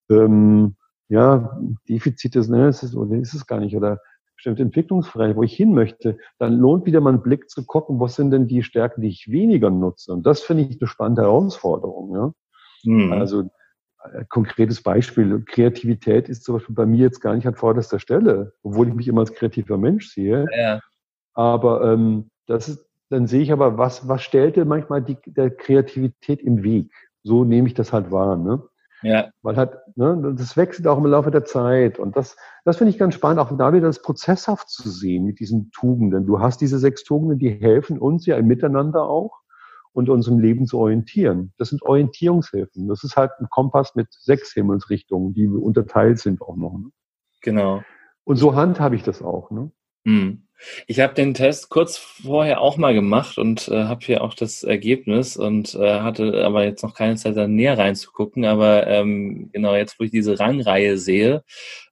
[0.09, 0.75] ähm,
[1.09, 3.99] ja, Defizite, ne, ist es, oder ist es gar nicht, oder
[4.35, 8.15] bestimmte Entwicklungsbereiche, wo ich hin möchte, dann lohnt wieder mal einen Blick zu gucken, was
[8.15, 10.11] sind denn die Stärken, die ich weniger nutze.
[10.11, 12.15] Und das finde ich eine spannende Herausforderung.
[12.15, 12.33] Ja?
[12.83, 13.13] Mhm.
[13.13, 13.49] Also
[14.11, 18.53] äh, konkretes Beispiel, Kreativität ist zum Beispiel bei mir jetzt gar nicht an vorderster Stelle,
[18.63, 20.45] obwohl ich mich immer als kreativer Mensch sehe.
[20.55, 20.81] Ja.
[21.33, 26.41] Aber ähm, das ist, dann sehe ich aber, was, was stellte manchmal die, der Kreativität
[26.41, 26.91] im Weg.
[27.21, 28.37] So nehme ich das halt wahr.
[28.37, 28.63] Ne?
[29.03, 29.29] Ja.
[29.43, 31.99] Weil halt, ne, das wechselt auch im Laufe der Zeit.
[31.99, 32.35] Und das,
[32.65, 36.25] das finde ich ganz spannend, auch da wieder das prozesshaft zu sehen mit diesen Tugenden.
[36.25, 39.41] Du hast diese sechs Tugenden, die helfen uns ja im Miteinander auch
[39.91, 41.53] und unserem Leben zu orientieren.
[41.59, 42.87] Das sind Orientierungshilfen.
[42.87, 46.79] Das ist halt ein Kompass mit sechs Himmelsrichtungen, die unterteilt sind auch noch.
[46.79, 46.89] Ne?
[47.41, 47.83] Genau.
[48.23, 49.51] Und so handhabe ich das auch.
[49.51, 49.71] Ne?
[50.05, 50.43] Hm.
[50.87, 54.63] Ich habe den Test kurz vorher auch mal gemacht und äh, habe hier auch das
[54.63, 58.45] Ergebnis und äh, hatte aber jetzt noch keine Zeit, da näher reinzugucken.
[58.45, 61.43] Aber ähm, genau jetzt, wo ich diese Rangreihe sehe,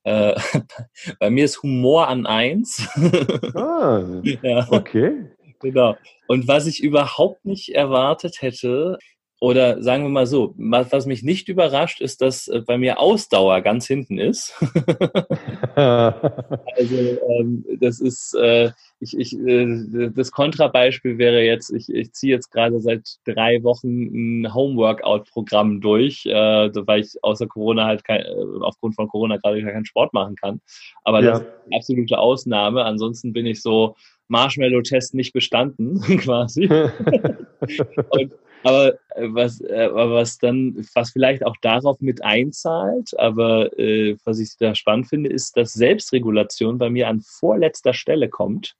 [0.03, 0.39] äh,
[1.20, 2.88] bei mir ist Humor an eins.
[3.55, 4.03] ah,
[4.41, 4.68] ja.
[4.72, 5.32] okay.
[5.59, 5.95] Genau.
[6.28, 8.97] Und was ich überhaupt nicht erwartet hätte,
[9.42, 13.62] oder sagen wir mal so, was mich nicht überrascht, ist, dass äh, bei mir Ausdauer
[13.62, 14.54] ganz hinten ist.
[15.76, 16.96] also
[17.28, 18.70] ähm, das ist, äh,
[19.00, 24.44] ich, ich, äh, das Kontrabeispiel wäre jetzt, ich, ich ziehe jetzt gerade seit drei Wochen
[24.44, 26.32] ein Homeworkout-Programm durch, äh,
[26.76, 30.62] weil ich außer Corona halt kein, äh, aufgrund von Corona gerade keinen Sport machen kann.
[31.04, 31.32] Aber ja.
[31.32, 32.86] das ist eine absolute Ausnahme.
[32.86, 33.96] Ansonsten bin ich so
[34.28, 36.68] Marshmallow-Test nicht bestanden, quasi.
[38.10, 38.34] Und,
[38.64, 44.18] aber äh, was, äh, aber was dann, was vielleicht auch darauf mit einzahlt, aber äh,
[44.24, 48.76] was ich da spannend finde, ist, dass Selbstregulation bei mir an vorletzter Stelle kommt.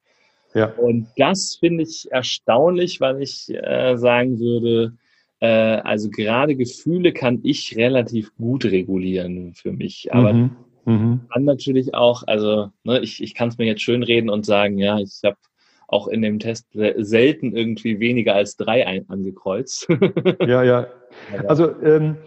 [0.54, 0.66] Ja.
[0.74, 4.94] Und das finde ich erstaunlich, weil ich äh, sagen würde,
[5.40, 10.14] äh, also gerade Gefühle kann ich relativ gut regulieren für mich.
[10.14, 10.52] Aber mhm.
[10.86, 11.22] Mhm.
[11.34, 14.78] Dann natürlich auch, also ne, ich, ich kann es mir jetzt schön reden und sagen,
[14.78, 15.38] ja, ich habe
[15.92, 19.88] auch in dem Test selten irgendwie weniger als drei ein, angekreuzt.
[20.40, 20.88] ja, ja.
[21.48, 22.18] Also ähm,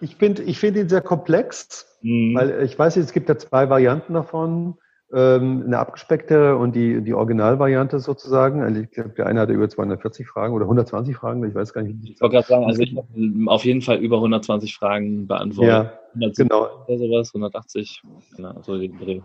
[0.00, 2.34] ich finde ich find ihn sehr komplex, mhm.
[2.34, 4.74] weil ich weiß, es gibt ja zwei Varianten davon.
[5.14, 8.62] Ähm, eine abgespeckte und die, die Originalvariante sozusagen.
[8.62, 11.82] Also ich glaube, der eine hatte über 240 Fragen oder 120 Fragen, ich weiß gar
[11.82, 11.96] nicht.
[12.02, 13.06] Ich wollte gerade sagen, also ich habe
[13.46, 15.72] auf jeden Fall über 120 Fragen beantwortet.
[15.72, 16.84] Ja, 170 genau.
[16.88, 18.02] Oder sowas, 180,
[18.36, 19.20] genau, so den Dreh.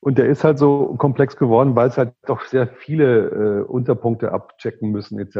[0.00, 4.30] Und der ist halt so komplex geworden, weil es halt doch sehr viele äh, Unterpunkte
[4.30, 5.36] abchecken müssen etc.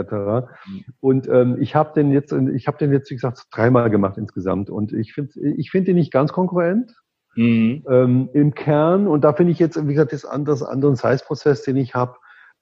[0.67, 0.85] Mhm.
[1.01, 4.69] Und ähm, ich habe den jetzt, ich habe den jetzt wie gesagt dreimal gemacht insgesamt.
[4.69, 6.93] Und ich finde, ich finde ihn nicht ganz konkurrent.
[7.37, 7.85] Mhm.
[7.89, 11.77] Ähm, Im Kern, und da finde ich jetzt, wie gesagt, das andere, anderen Size-Prozess, den
[11.77, 12.17] ich habe,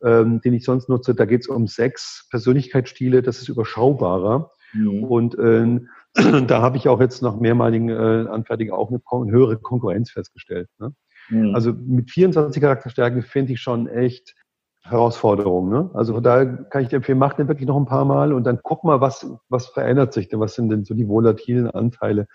[0.05, 4.51] ähm, den ich sonst nutze, da geht es um sechs Persönlichkeitsstile, das ist überschaubarer.
[4.75, 5.05] Mhm.
[5.05, 5.81] Und äh,
[6.47, 10.69] da habe ich auch jetzt nach mehrmaligen äh, Anfertigen auch eine, eine, höhere Konkurrenz festgestellt.
[10.79, 10.93] Ne?
[11.29, 11.55] Mhm.
[11.55, 14.35] Also mit 24 Charakterstärken finde ich schon echt
[14.83, 15.69] Herausforderung.
[15.69, 15.91] Ne?
[15.95, 18.45] Also von daher kann ich dir empfehlen, mach den wirklich noch ein paar Mal und
[18.45, 22.29] dann guck mal, was, was verändert sich denn, was sind denn so die volatilen Anteile.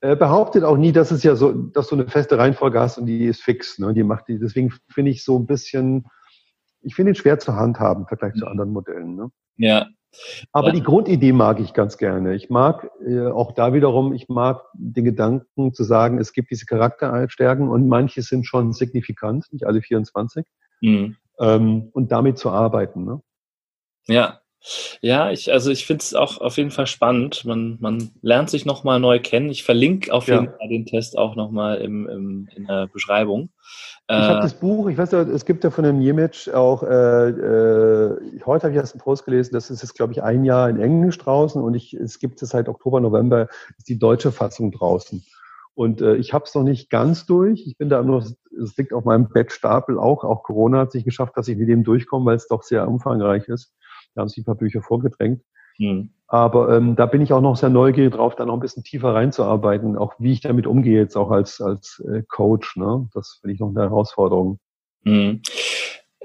[0.00, 3.06] Er behauptet auch nie, dass es ja so, dass du eine feste Reihenfolge hast und
[3.06, 3.78] die ist fix.
[3.78, 3.94] Ne?
[3.94, 6.06] Die macht die, deswegen finde ich so ein bisschen,
[6.80, 8.50] ich finde ihn schwer zu handhaben im Vergleich zu mhm.
[8.50, 9.16] anderen Modellen.
[9.16, 9.30] Ne?
[9.56, 9.86] Ja.
[10.52, 10.74] Aber ja.
[10.74, 12.34] die Grundidee mag ich ganz gerne.
[12.34, 16.66] Ich mag äh, auch da wiederum, ich mag den Gedanken zu sagen, es gibt diese
[16.66, 20.46] Charakterstärken und manche sind schon signifikant, nicht alle 24.
[20.80, 23.04] Mhm ähm, und damit zu arbeiten.
[23.04, 23.22] Ne?
[24.06, 24.40] Ja.
[25.00, 27.44] Ja, ich, also ich finde es auch auf jeden Fall spannend.
[27.44, 29.50] Man, man lernt sich nochmal neu kennen.
[29.50, 33.50] Ich verlinke auf jeden Fall den Test auch nochmal im, im, in der Beschreibung.
[34.10, 36.82] Ich äh, habe das Buch, ich weiß ja, es gibt ja von dem Jemic auch,
[36.82, 40.44] äh, äh, heute habe ich erst einen Post gelesen, das ist jetzt, glaube ich, ein
[40.44, 44.32] Jahr in Englisch draußen und ich, es gibt es seit Oktober, November, ist die deutsche
[44.32, 45.22] Fassung draußen.
[45.74, 47.64] Und äh, ich habe es noch nicht ganz durch.
[47.66, 50.24] Ich bin da nur, es liegt auf meinem Bettstapel auch.
[50.24, 53.46] Auch Corona hat sich geschafft, dass ich mit dem durchkomme, weil es doch sehr umfangreich
[53.46, 53.76] ist.
[54.14, 55.42] Da haben sich ein paar Bücher vorgedrängt.
[55.78, 56.10] Mhm.
[56.26, 59.14] Aber ähm, da bin ich auch noch sehr neugierig drauf, da noch ein bisschen tiefer
[59.14, 62.76] reinzuarbeiten, auch wie ich damit umgehe, jetzt auch als, als äh, Coach.
[62.76, 63.08] Ne?
[63.14, 64.58] Das finde ich noch eine Herausforderung.
[65.04, 65.40] Mhm.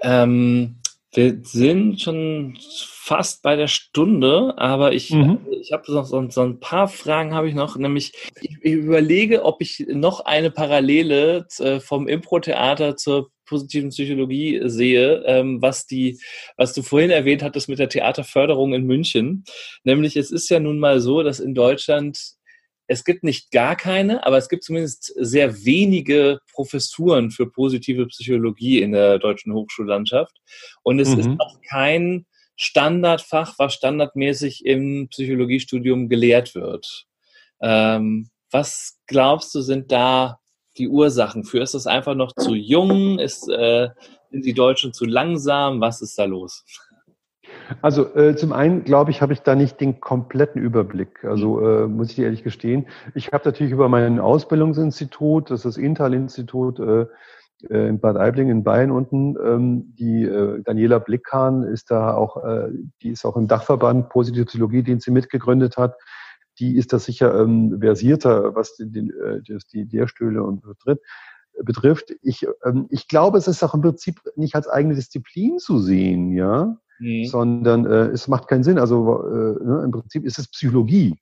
[0.02, 0.76] Ähm,
[1.14, 2.58] wir sind schon
[3.04, 5.40] fast bei der Stunde, aber ich, mhm.
[5.52, 9.46] ich habe noch so, so, ein paar Fragen habe ich noch, nämlich ich, ich, überlege,
[9.46, 16.20] ob ich noch eine Parallele äh, vom Impro-Theater zur positiven Psychologie sehe, ähm, was die,
[16.58, 19.44] was du vorhin erwähnt hattest mit der Theaterförderung in München.
[19.84, 22.36] Nämlich es ist ja nun mal so, dass in Deutschland
[22.88, 28.82] es gibt nicht gar keine, aber es gibt zumindest sehr wenige Professuren für positive Psychologie
[28.82, 30.36] in der deutschen Hochschullandschaft.
[30.84, 31.20] Und es mhm.
[31.20, 32.26] ist auch kein
[32.56, 37.06] Standardfach, was standardmäßig im Psychologiestudium gelehrt wird.
[37.62, 40.40] Ähm, was glaubst du, sind da
[40.78, 41.62] die Ursachen für?
[41.62, 43.20] Ist das einfach noch zu jung?
[43.20, 43.90] Ist, äh,
[44.32, 45.82] sind die Deutschen zu langsam?
[45.82, 46.64] Was ist da los?
[47.82, 51.24] Also äh, zum einen, glaube ich, habe ich da nicht den kompletten Überblick.
[51.24, 51.66] Also mhm.
[51.66, 52.88] äh, muss ich dir ehrlich gestehen.
[53.16, 57.06] Ich habe natürlich über mein Ausbildungsinstitut, das ist das Intal-Institut äh,
[57.70, 62.44] äh, in Bad Aibling in Bayern unten, ähm, die äh, Daniela Blickhahn ist da auch,
[62.44, 62.70] äh,
[63.02, 65.96] die ist auch im Dachverband Positive Psychologie, den sie mitgegründet hat.
[66.60, 71.02] Die ist da sicher ähm, versierter, was die, die, äh, die Lehrstühle und betrifft
[71.64, 72.12] betrifft.
[72.24, 76.34] Ich, ähm, ich glaube, es ist auch im Prinzip nicht als eigene Disziplin zu sehen,
[76.34, 77.26] ja mhm.
[77.26, 78.80] sondern äh, es macht keinen Sinn.
[78.80, 81.18] Also äh, ne, im Prinzip ist es Psychologie.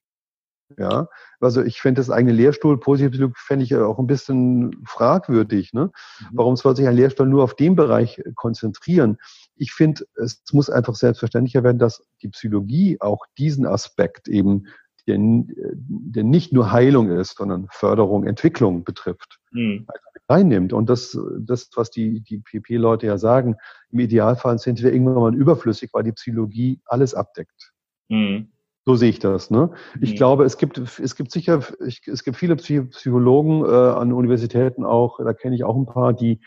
[0.78, 1.10] Ja,
[1.42, 5.74] also ich fände das eigene Lehrstuhl, Positivpsychologie, fände ich auch ein bisschen fragwürdig.
[5.74, 5.86] Ne?
[5.86, 6.26] Mhm.
[6.32, 9.18] Warum soll sich ein Lehrstuhl nur auf den Bereich äh, konzentrieren?
[9.58, 14.68] Ich finde, es muss einfach selbstverständlicher werden, dass die Psychologie auch diesen Aspekt eben,
[15.08, 19.39] der, der nicht nur Heilung ist, sondern Förderung, Entwicklung betrifft.
[19.52, 19.88] Mhm.
[20.30, 20.74] Reinnimmt.
[20.74, 23.56] Und das, das was die, die PP-Leute ja sagen,
[23.89, 27.72] im Idealfall sind wir irgendwann mal überflüssig, weil die Psychologie alles abdeckt.
[28.10, 28.47] Mhm.
[28.86, 29.52] So sehe ich das.
[29.52, 29.72] Ne?
[29.99, 30.16] Ich mhm.
[30.16, 35.20] glaube, es gibt, es gibt sicher, ich, es gibt viele Psychologen äh, an Universitäten auch,
[35.24, 36.39] da kenne ich auch ein paar, die,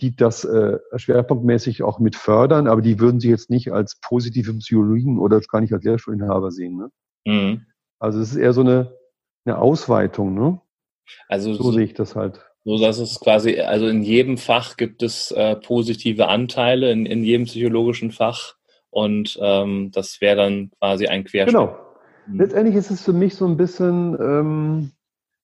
[0.00, 4.54] die das äh, schwerpunktmäßig auch mit fördern, aber die würden sich jetzt nicht als positive
[4.54, 6.76] Psychologen oder gar nicht als Lehrstuhlinhaber sehen.
[6.76, 6.90] Ne?
[7.26, 7.66] Mhm.
[8.04, 8.92] Also es ist eher so eine,
[9.46, 10.34] eine Ausweitung.
[10.34, 10.60] Ne?
[11.28, 12.40] Also so, so sehe ich das halt.
[12.64, 17.24] So dass es quasi, also in jedem Fach gibt es äh, positive Anteile, in, in
[17.24, 18.56] jedem psychologischen Fach.
[18.90, 21.54] Und ähm, das wäre dann quasi ein Querschnitt.
[21.54, 21.76] Genau.
[22.26, 22.40] Mhm.
[22.40, 24.90] Letztendlich ist es für mich so ein bisschen, ähm,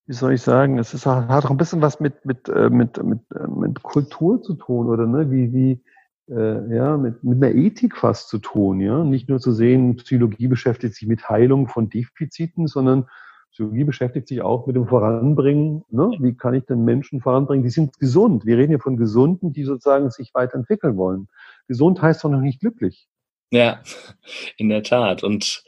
[0.07, 3.03] wie soll ich sagen, es ist, hat auch ein bisschen was mit, mit, äh, mit,
[3.03, 5.31] mit, äh, mit Kultur zu tun, oder ne?
[5.31, 5.83] Wie, wie,
[6.31, 9.05] äh, ja, mit, mit einer Ethik fast zu tun, ja.
[9.05, 13.07] Nicht nur zu sehen, Psychologie beschäftigt sich mit Heilung von Defiziten, sondern
[13.51, 15.85] Psychologie beschäftigt sich auch mit dem Voranbringen.
[15.91, 16.13] Ne?
[16.21, 17.65] Wie kann ich den Menschen voranbringen?
[17.65, 18.47] Die sind gesund.
[18.47, 21.29] Wir reden hier von Gesunden, die sozusagen sich weiterentwickeln wollen.
[21.67, 23.09] Gesund heißt doch noch nicht glücklich.
[23.51, 23.81] Ja,
[24.57, 25.25] in der Tat.
[25.25, 25.65] Und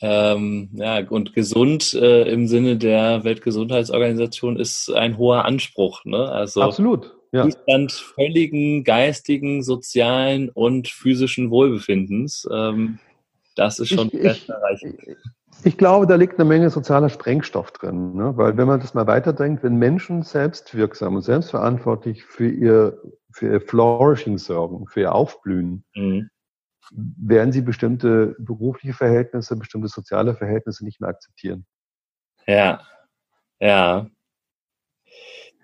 [0.00, 6.04] ähm, ja, und gesund äh, im Sinne der Weltgesundheitsorganisation ist ein hoher Anspruch.
[6.04, 6.28] Ne?
[6.28, 7.16] Also Absolut.
[7.34, 7.42] Ja.
[7.42, 12.46] Zustand völligen geistigen, sozialen und physischen Wohlbefindens.
[12.48, 13.00] Ähm,
[13.56, 15.16] das ist schon ich, ich,
[15.64, 18.36] ich glaube, da liegt eine Menge sozialer Sprengstoff drin, ne?
[18.36, 23.60] weil wenn man das mal weiterdenkt, wenn Menschen selbstwirksam und selbstverantwortlich für ihr, für ihr
[23.60, 26.30] Flourishing sorgen, für ihr Aufblühen, mhm.
[26.92, 31.66] werden sie bestimmte berufliche Verhältnisse, bestimmte soziale Verhältnisse nicht mehr akzeptieren.
[32.46, 32.80] Ja,
[33.58, 34.06] ja.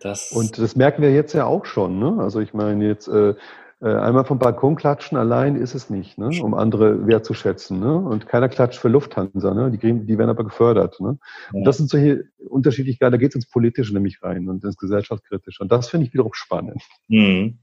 [0.01, 1.99] Das und das merken wir jetzt ja auch schon.
[1.99, 2.17] Ne?
[2.19, 3.35] Also ich meine jetzt äh,
[3.83, 6.31] äh, einmal vom Balkon klatschen allein ist es nicht, ne?
[6.43, 7.81] um andere wertzuschätzen.
[7.81, 7.95] Ne?
[7.95, 9.55] Und keiner klatscht für Lufthansa.
[9.55, 9.71] Ne?
[9.71, 11.01] Die, kriegen, die werden aber gefördert.
[11.01, 11.19] Ne?
[11.53, 15.63] Und das sind solche unterschiedliche, da geht es ins Politische nämlich rein und ins Gesellschaftskritische.
[15.63, 16.83] Und das finde ich wiederum spannend.
[17.09, 17.59] Mhm.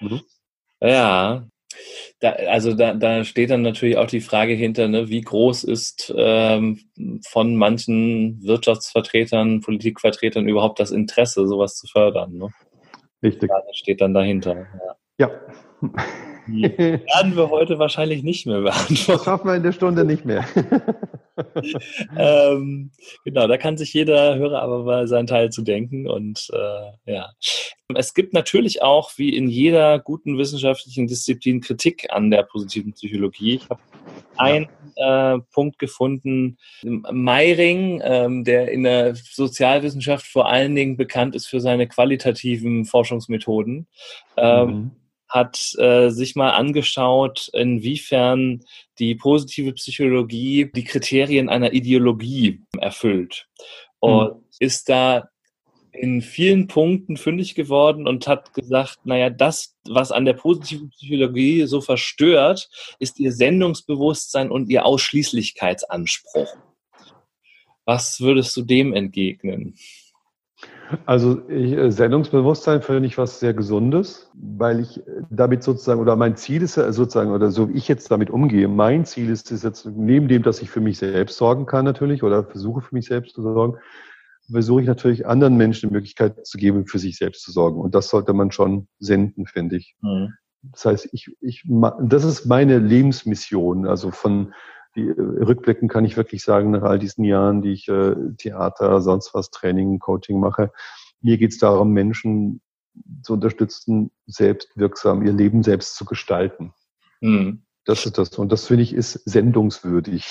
[0.00, 0.20] Mhm.
[0.80, 1.46] Ja,
[2.20, 6.12] da, also da, da steht dann natürlich auch die Frage hinter, ne, wie groß ist
[6.16, 6.80] ähm,
[7.28, 12.38] von manchen Wirtschaftsvertretern, Politikvertretern überhaupt das Interesse, sowas zu fördern.
[12.38, 12.48] Ne?
[13.22, 13.50] Richtig.
[13.50, 14.66] Ja, das steht dann dahinter.
[15.18, 15.28] Ja.
[15.28, 15.40] ja.
[16.48, 19.04] Die werden wir heute wahrscheinlich nicht mehr beantworten.
[19.06, 20.44] Das schaffen wir in der Stunde nicht mehr.
[22.16, 22.90] ähm,
[23.24, 26.08] genau, da kann sich jeder Hörer aber mal seinen Teil zu denken.
[26.08, 27.30] Und äh, ja.
[27.94, 33.56] Es gibt natürlich auch, wie in jeder guten wissenschaftlichen Disziplin, Kritik an der positiven Psychologie.
[33.56, 33.80] Ich habe
[34.36, 36.58] einen äh, Punkt gefunden.
[36.82, 43.86] Meiring, ähm, der in der Sozialwissenschaft vor allen Dingen bekannt ist für seine qualitativen Forschungsmethoden.
[44.36, 44.90] Ähm, mhm
[45.28, 48.64] hat äh, sich mal angeschaut, inwiefern
[48.98, 53.48] die positive Psychologie die Kriterien einer Ideologie erfüllt.
[54.00, 54.44] Und mhm.
[54.58, 55.28] ist da
[55.92, 61.66] in vielen Punkten fündig geworden und hat gesagt, naja, das, was an der positiven Psychologie
[61.66, 62.68] so verstört,
[62.98, 66.56] ist ihr Sendungsbewusstsein und ihr Ausschließlichkeitsanspruch.
[67.84, 69.76] Was würdest du dem entgegnen?
[71.06, 76.36] Also ich, äh, Sendungsbewusstsein finde ich was sehr Gesundes, weil ich damit sozusagen, oder mein
[76.36, 79.62] Ziel ist ja sozusagen, oder so wie ich jetzt damit umgehe, mein Ziel ist es
[79.62, 83.06] jetzt, neben dem, dass ich für mich selbst sorgen kann natürlich, oder versuche für mich
[83.06, 83.78] selbst zu sorgen,
[84.50, 87.80] versuche ich natürlich anderen Menschen die Möglichkeit zu geben, für sich selbst zu sorgen.
[87.80, 89.96] Und das sollte man schon senden, finde ich.
[90.00, 90.34] Mhm.
[90.62, 91.64] Das heißt, ich, ich,
[92.02, 94.54] das ist meine Lebensmission, also von,
[94.98, 99.00] die äh, rückblicken kann ich wirklich sagen, nach all diesen Jahren, die ich äh, Theater,
[99.00, 100.72] sonst was, Training, Coaching mache,
[101.20, 102.60] mir geht es darum, Menschen
[103.22, 106.72] zu unterstützen, selbstwirksam ihr Leben selbst zu gestalten.
[107.20, 107.62] Mhm.
[107.84, 108.30] Das ist das.
[108.36, 110.26] Und das finde ich ist sendungswürdig.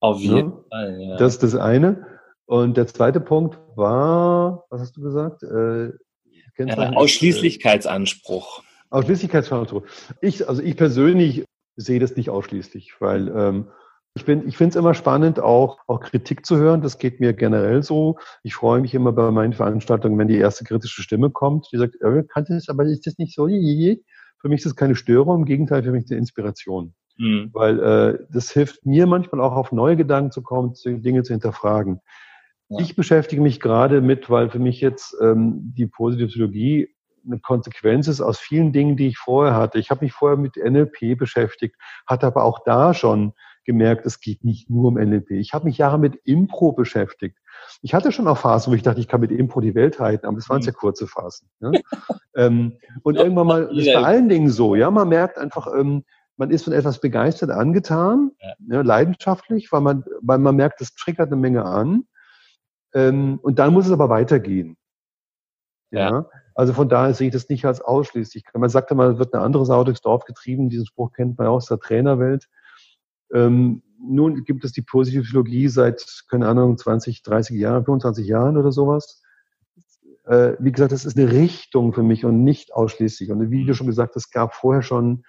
[0.00, 0.64] Auf jeden ja?
[0.70, 1.16] Fall, ja.
[1.16, 2.06] Das ist das eine.
[2.46, 5.42] Und der zweite Punkt war, was hast du gesagt?
[5.42, 5.92] Äh,
[6.58, 8.62] ja, Ausschließlichkeitsanspruch.
[8.90, 9.82] Ausschließlichkeitsanspruch.
[10.20, 11.44] Ich, also ich persönlich
[11.80, 13.66] sehe das nicht ausschließlich, weil ähm,
[14.14, 16.82] ich, bin, ich finde es immer spannend, auch, auch Kritik zu hören.
[16.82, 18.18] Das geht mir generell so.
[18.42, 22.00] Ich freue mich immer bei meinen Veranstaltungen, wenn die erste kritische Stimme kommt, die sagt,
[22.00, 23.46] äh, kann das, aber ist das nicht so?
[23.46, 26.94] Für mich ist das keine Störung, im Gegenteil, für mich ist eine Inspiration.
[27.18, 27.50] Mhm.
[27.52, 32.00] Weil äh, das hilft mir manchmal auch auf neue Gedanken zu kommen, Dinge zu hinterfragen.
[32.68, 32.78] Ja.
[32.80, 36.88] Ich beschäftige mich gerade mit, weil für mich jetzt ähm, die positive Psychologie
[37.24, 39.78] eine Konsequenz ist aus vielen Dingen, die ich vorher hatte.
[39.78, 43.32] Ich habe mich vorher mit NLP beschäftigt, hatte aber auch da schon
[43.64, 45.32] gemerkt, es geht nicht nur um NLP.
[45.32, 47.38] Ich habe mich Jahre mit Impro beschäftigt.
[47.82, 50.26] Ich hatte schon auch Phasen, wo ich dachte, ich kann mit Impro die Welt halten,
[50.26, 50.78] aber das waren sehr mhm.
[50.78, 51.48] kurze Phasen.
[51.60, 51.72] Ne?
[52.34, 56.04] ähm, und irgendwann mal, das ist bei allen Dingen so, ja, man merkt einfach, ähm,
[56.36, 58.76] man ist von etwas begeistert angetan, ja.
[58.76, 62.04] Ja, leidenschaftlich, weil man, weil man merkt, das triggert eine Menge an.
[62.94, 64.76] Ähm, und dann muss es aber weitergehen.
[65.90, 66.10] Ja.
[66.10, 66.26] ja.
[66.54, 68.44] Also von daher sehe ich das nicht als ausschließlich.
[68.54, 70.68] Man sagt immer, es wird eine andere Sau durchs Dorf getrieben.
[70.68, 72.48] Diesen Spruch kennt man auch aus der Trainerwelt.
[73.32, 78.56] Ähm, nun gibt es die positive Psychologie seit, keine Ahnung, 20, 30 Jahren, 25 Jahren
[78.56, 79.22] oder sowas.
[80.26, 83.30] Äh, wie gesagt, das ist eine Richtung für mich und nicht ausschließlich.
[83.30, 85.24] Und wie du schon gesagt hast, es gab vorher schon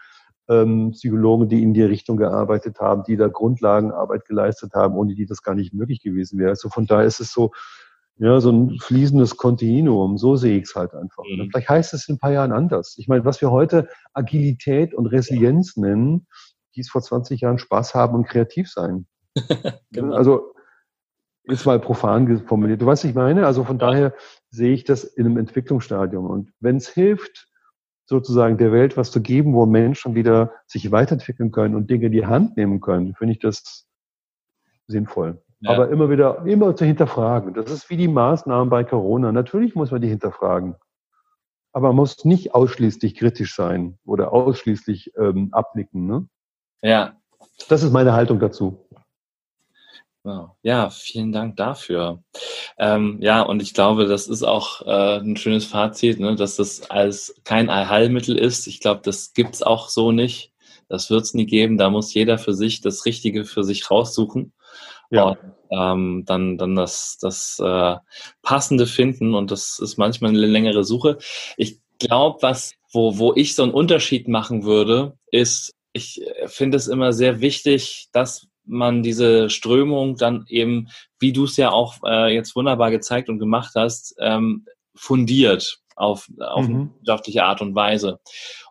[0.49, 5.25] ähm, Psychologen, die in die Richtung gearbeitet haben, die da Grundlagenarbeit geleistet haben, ohne die
[5.25, 6.49] das gar nicht möglich gewesen wäre.
[6.49, 7.51] Also von daher ist es so,
[8.21, 11.23] ja, so ein fließendes Kontinuum, so sehe ich es halt einfach.
[11.23, 11.49] Mhm.
[11.49, 12.95] Vielleicht heißt es in ein paar Jahren anders.
[12.99, 16.27] Ich meine, was wir heute Agilität und Resilienz nennen,
[16.75, 19.07] die es vor 20 Jahren Spaß haben und kreativ sein.
[19.91, 20.13] genau.
[20.13, 20.53] Also
[21.45, 22.79] ist mal profan formuliert.
[22.83, 23.47] Du weißt, was ich meine?
[23.47, 24.13] Also von daher
[24.51, 26.27] sehe ich das in einem Entwicklungsstadium.
[26.27, 27.49] Und wenn es hilft,
[28.05, 32.11] sozusagen der Welt was zu geben, wo Menschen wieder sich weiterentwickeln können und Dinge in
[32.11, 33.87] die Hand nehmen können, finde ich das
[34.85, 35.41] sinnvoll.
[35.61, 35.71] Ja.
[35.71, 37.53] Aber immer wieder, immer zu hinterfragen.
[37.53, 39.31] Das ist wie die Maßnahmen bei Corona.
[39.31, 40.75] Natürlich muss man die hinterfragen.
[41.71, 46.07] Aber man muss nicht ausschließlich kritisch sein oder ausschließlich ähm, abnicken.
[46.07, 46.27] Ne?
[46.81, 47.13] Ja.
[47.69, 48.85] Das ist meine Haltung dazu.
[50.23, 50.51] Wow.
[50.61, 52.23] Ja, vielen Dank dafür.
[52.77, 56.91] Ähm, ja, und ich glaube, das ist auch äh, ein schönes Fazit, ne, dass das
[56.91, 58.67] als kein Allheilmittel ist.
[58.67, 60.53] Ich glaube, das gibt's auch so nicht.
[60.89, 61.77] Das wird's nie geben.
[61.77, 64.53] Da muss jeder für sich das Richtige für sich raussuchen.
[65.11, 65.23] Ja.
[65.25, 65.37] Und,
[65.71, 67.95] ähm, dann, dann das, das äh,
[68.41, 69.33] Passende finden.
[69.35, 71.17] Und das ist manchmal eine längere Suche.
[71.57, 76.87] Ich glaube, was, wo, wo ich so einen Unterschied machen würde, ist, ich finde es
[76.87, 80.87] immer sehr wichtig, dass man diese Strömung dann eben,
[81.19, 86.29] wie du es ja auch äh, jetzt wunderbar gezeigt und gemacht hast, ähm, fundiert auf,
[86.39, 86.91] auf mhm.
[86.93, 88.19] wissenschaftliche Art und Weise.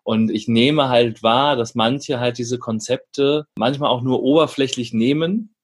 [0.03, 5.55] Und ich nehme halt wahr, dass manche halt diese Konzepte manchmal auch nur oberflächlich nehmen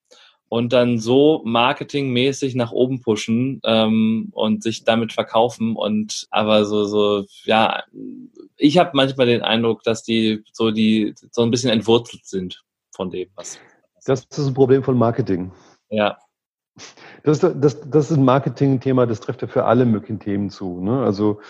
[0.49, 6.85] und dann so marketingmäßig nach oben pushen ähm, und sich damit verkaufen und aber so
[6.85, 7.83] so ja
[8.57, 13.11] ich habe manchmal den Eindruck dass die so die so ein bisschen entwurzelt sind von
[13.11, 13.59] dem was
[14.05, 15.53] das ist ein Problem von Marketing
[15.91, 16.17] ja
[17.23, 20.81] das, das, das ist ein Marketing-Thema, das trifft ja für alle möglichen Themen zu.
[20.81, 21.03] Ne?
[21.03, 21.41] Also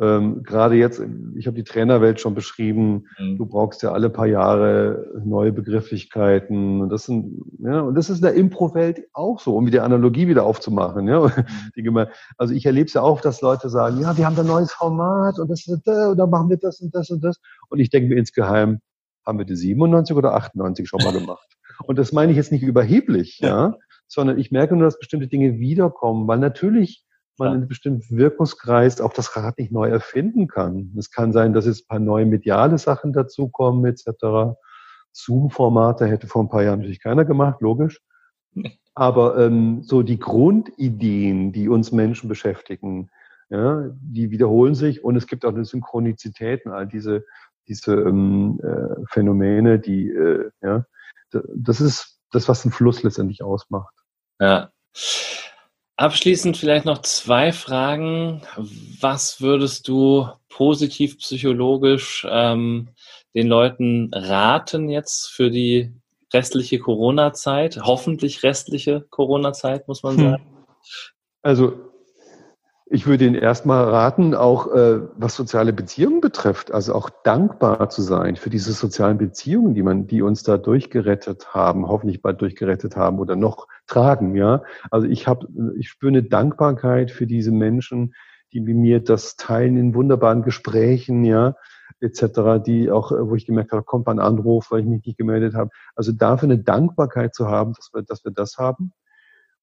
[0.00, 1.02] ähm, gerade jetzt,
[1.36, 3.36] ich habe die Trainerwelt schon beschrieben, mhm.
[3.36, 6.80] du brauchst ja alle paar Jahre neue Begrifflichkeiten.
[6.80, 10.28] Und das, sind, ja, und das ist in der Impro-Welt auch so, um die Analogie
[10.28, 11.08] wieder aufzumachen.
[11.08, 11.32] Ja?
[11.74, 12.06] Mhm.
[12.36, 14.72] Also ich erlebe es ja auch, dass Leute sagen, ja, wir haben da ein neues
[14.72, 17.40] Format und, das, und dann machen wir das und das und das.
[17.68, 18.80] Und ich denke mir insgeheim,
[19.26, 21.46] haben wir die 97 oder 98 schon mal gemacht?
[21.86, 23.76] Und das meine ich jetzt nicht überheblich, ja,
[24.08, 27.04] sondern ich merke nur, dass bestimmte Dinge wiederkommen, weil natürlich
[27.38, 30.92] man in einem bestimmten Wirkungskreis auch das Rad nicht neu erfinden kann.
[30.98, 34.56] Es kann sein, dass jetzt ein paar neue mediale Sachen dazukommen, etc.
[35.12, 38.00] Zoom-Formate hätte vor ein paar Jahren natürlich keiner gemacht, logisch.
[38.94, 43.10] Aber ähm, so die Grundideen, die uns Menschen beschäftigen,
[43.50, 47.24] ja, die wiederholen sich und es gibt auch eine Synchronizität all diese,
[47.66, 50.84] diese ähm, äh, Phänomene, die, äh, ja,
[51.30, 53.94] das ist das, was den Fluss letztendlich ausmacht.
[54.40, 54.70] Ja.
[55.98, 58.42] Abschließend vielleicht noch zwei Fragen.
[59.00, 62.90] Was würdest du positiv psychologisch ähm,
[63.34, 65.92] den Leuten raten jetzt für die
[66.32, 67.80] restliche Corona-Zeit?
[67.82, 70.22] Hoffentlich restliche Corona-Zeit, muss man hm.
[70.22, 70.66] sagen.
[71.42, 71.87] Also
[72.90, 78.00] ich würde Ihnen erstmal raten, auch äh, was soziale Beziehungen betrifft, also auch dankbar zu
[78.00, 82.96] sein für diese sozialen Beziehungen, die man, die uns da durchgerettet haben, hoffentlich bald durchgerettet
[82.96, 84.62] haben oder noch tragen, ja.
[84.90, 88.14] Also ich habe, ich spüre eine Dankbarkeit für diese Menschen,
[88.52, 91.56] die mir das teilen in wunderbaren Gesprächen, ja,
[92.00, 95.54] etc., die auch, wo ich gemerkt habe, kommt ein Anruf, weil ich mich nicht gemeldet
[95.54, 95.70] habe.
[95.94, 98.92] Also dafür eine Dankbarkeit zu haben, dass wir, dass wir das haben.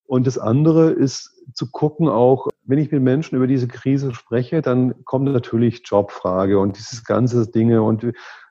[0.07, 4.61] Und das andere ist zu gucken auch, wenn ich mit Menschen über diese Krise spreche,
[4.61, 8.03] dann kommt natürlich Jobfrage und dieses ganze Dinge und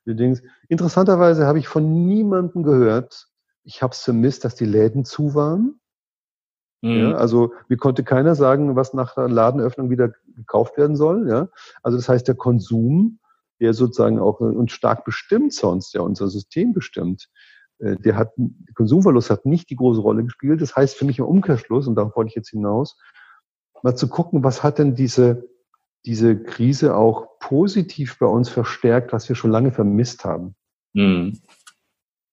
[0.06, 0.42] die Dings.
[0.68, 3.28] Interessanterweise habe ich von niemandem gehört,
[3.62, 5.80] ich habe es vermisst, dass die Läden zu waren.
[6.82, 7.00] Mhm.
[7.00, 11.28] Ja, also mir konnte keiner sagen, was nach der Ladenöffnung wieder gekauft werden soll.
[11.28, 11.48] Ja,
[11.82, 13.20] also das heißt der Konsum,
[13.60, 17.30] der sozusagen auch uns stark bestimmt sonst, ja unser System bestimmt,
[17.78, 20.60] der hat, der Konsumverlust hat nicht die große Rolle gespielt.
[20.60, 22.98] Das heißt für mich im Umkehrschluss, und darauf wollte ich jetzt hinaus,
[23.82, 25.48] mal zu gucken, was hat denn diese,
[26.06, 30.54] diese Krise auch positiv bei uns verstärkt, was wir schon lange vermisst haben.
[30.92, 31.40] Mhm.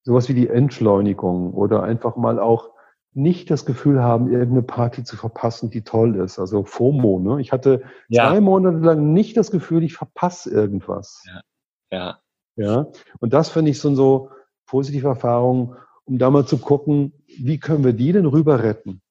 [0.04, 2.72] Sowas wie die Entschleunigung oder einfach mal auch
[3.14, 6.40] nicht das Gefühl haben, irgendeine Party zu verpassen, die toll ist.
[6.40, 7.20] Also FOMO.
[7.20, 7.42] Ne?
[7.42, 8.30] Ich hatte ja.
[8.30, 11.24] zwei Monate lang nicht das Gefühl, ich verpasse irgendwas.
[11.26, 11.42] Ja.
[11.92, 12.20] ja.
[12.56, 12.88] Ja.
[13.20, 14.30] Und das finde ich so, so
[14.72, 19.02] positive Erfahrungen, um da mal zu gucken, wie können wir die denn rüber retten?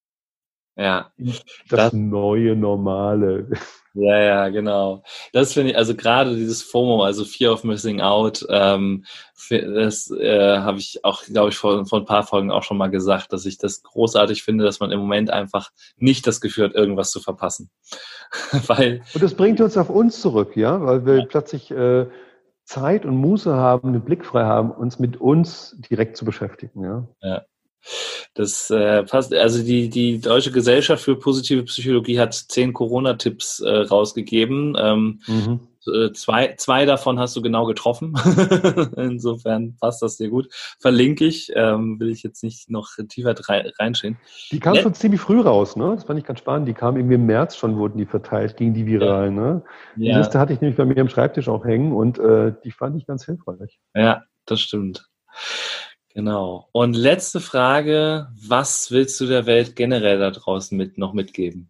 [0.75, 1.13] Ja.
[1.19, 3.51] Das, das neue Normale.
[3.93, 5.03] Ja, ja, genau.
[5.33, 9.05] Das finde ich, also gerade dieses FOMO, also Fear of Missing Out, ähm,
[9.51, 12.89] das äh, habe ich auch, glaube ich, vor, vor ein paar Folgen auch schon mal
[12.89, 16.75] gesagt, dass ich das großartig finde, dass man im Moment einfach nicht das Gefühl hat,
[16.75, 17.69] irgendwas zu verpassen.
[18.67, 21.25] Weil, Und das bringt uns auf uns zurück, ja, weil wir ja.
[21.29, 22.07] plötzlich äh,
[22.65, 26.85] Zeit und Muße haben, den Blick frei haben, uns mit uns direkt zu beschäftigen.
[26.85, 27.09] Ja.
[27.23, 27.43] ja.
[28.35, 29.35] Das äh, passt.
[29.35, 34.77] Also die, die Deutsche Gesellschaft für positive Psychologie hat zehn Corona-Tipps äh, rausgegeben.
[34.79, 35.61] Ähm, mhm.
[35.87, 38.15] Äh, zwei, zwei davon hast du genau getroffen.
[38.97, 40.49] Insofern passt das dir gut.
[40.79, 43.35] Verlinke ich, ähm, will ich jetzt nicht noch tiefer
[43.79, 44.19] reinschauen.
[44.53, 45.93] Die kam schon ziemlich früh raus, ne?
[45.95, 46.69] Das fand ich ganz spannend.
[46.69, 49.43] Die kam irgendwie im März schon, wurden die verteilt gegen die Viralen, ja.
[49.43, 49.63] ne?
[49.97, 50.19] Die ja.
[50.19, 53.07] Liste hatte ich nämlich bei mir am Schreibtisch auch hängen und äh, die fand ich
[53.07, 53.81] ganz hilfreich.
[53.95, 55.09] Ja, das stimmt.
[56.13, 56.69] Genau.
[56.73, 61.70] Und letzte Frage, was willst du der Welt generell da draußen mit noch mitgeben?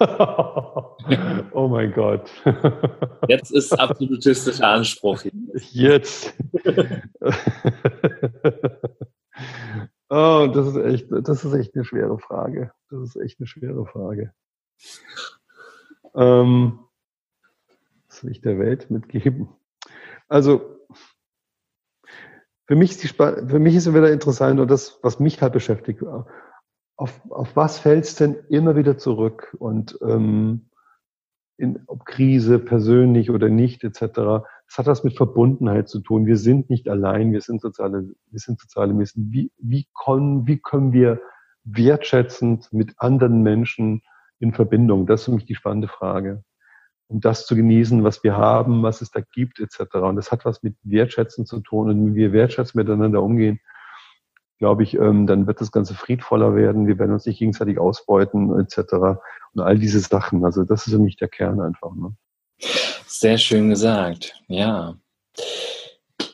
[1.52, 2.30] oh mein Gott.
[3.28, 5.24] Jetzt ist absolutistischer Anspruch.
[5.72, 6.34] Jetzt.
[10.08, 12.72] oh, das ist echt, das ist echt eine schwere Frage.
[12.90, 14.32] Das ist echt eine schwere Frage.
[16.14, 16.78] Ähm,
[18.08, 19.48] was will ich der Welt mitgeben?
[20.28, 20.78] Also,
[22.66, 26.02] für mich ist, die, für mich ist wieder interessant und das, was mich halt beschäftigt
[26.98, 29.56] auf, auf was fällt es denn immer wieder zurück?
[29.58, 30.68] Und ähm,
[31.56, 34.00] in, ob Krise, persönlich oder nicht, etc.
[34.66, 36.26] Das hat was mit Verbundenheit zu tun.
[36.26, 39.32] Wir sind nicht allein, wir sind soziale, wir sind soziale Wesen.
[39.32, 41.20] Wie, wie, können, wie können wir
[41.64, 44.02] wertschätzend mit anderen Menschen
[44.40, 45.06] in Verbindung?
[45.06, 46.42] Das ist für mich die spannende Frage.
[47.06, 49.94] Um das zu genießen, was wir haben, was es da gibt, etc.
[49.94, 51.90] Und das hat was mit Wertschätzen zu tun.
[51.90, 53.60] Und wenn wir wertschätzen miteinander umgehen,
[54.58, 56.86] glaube ich, ähm, dann wird das Ganze friedvoller werden.
[56.86, 59.20] Wir werden uns nicht gegenseitig ausbeuten, etc.
[59.54, 60.44] Und all diese Sachen.
[60.44, 61.94] Also das ist für mich der Kern einfach.
[61.94, 62.14] Ne?
[63.06, 64.34] Sehr schön gesagt.
[64.48, 64.96] Ja.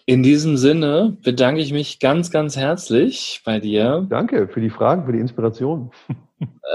[0.07, 4.07] In diesem Sinne bedanke ich mich ganz, ganz herzlich bei dir.
[4.09, 5.91] Danke für die Fragen, für die Inspiration.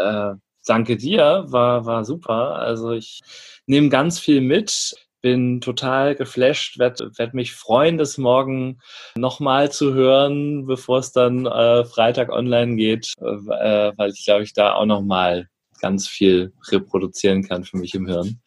[0.01, 0.35] Äh,
[0.65, 2.55] danke dir, war, war super.
[2.55, 3.19] Also ich
[3.67, 8.79] nehme ganz viel mit, bin total geflasht, werde werd mich freuen, das morgen
[9.15, 14.53] nochmal zu hören, bevor es dann äh, Freitag online geht, äh, weil ich glaube ich
[14.53, 15.47] da auch nochmal
[15.81, 18.39] ganz viel reproduzieren kann für mich im Hirn.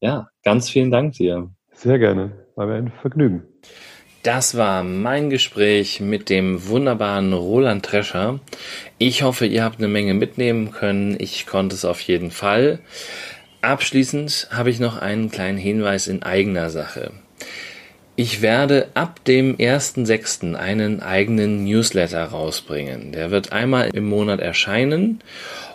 [0.00, 1.50] Ja, ganz vielen Dank dir.
[1.72, 3.44] Sehr gerne, war mir ein Vergnügen.
[4.22, 8.40] Das war mein Gespräch mit dem wunderbaren Roland Trescher.
[8.98, 11.16] Ich hoffe, ihr habt eine Menge mitnehmen können.
[11.20, 12.80] Ich konnte es auf jeden Fall.
[13.62, 17.12] Abschließend habe ich noch einen kleinen Hinweis in eigener Sache.
[18.18, 20.54] Ich werde ab dem 1.6.
[20.54, 23.12] einen eigenen Newsletter rausbringen.
[23.12, 25.20] Der wird einmal im Monat erscheinen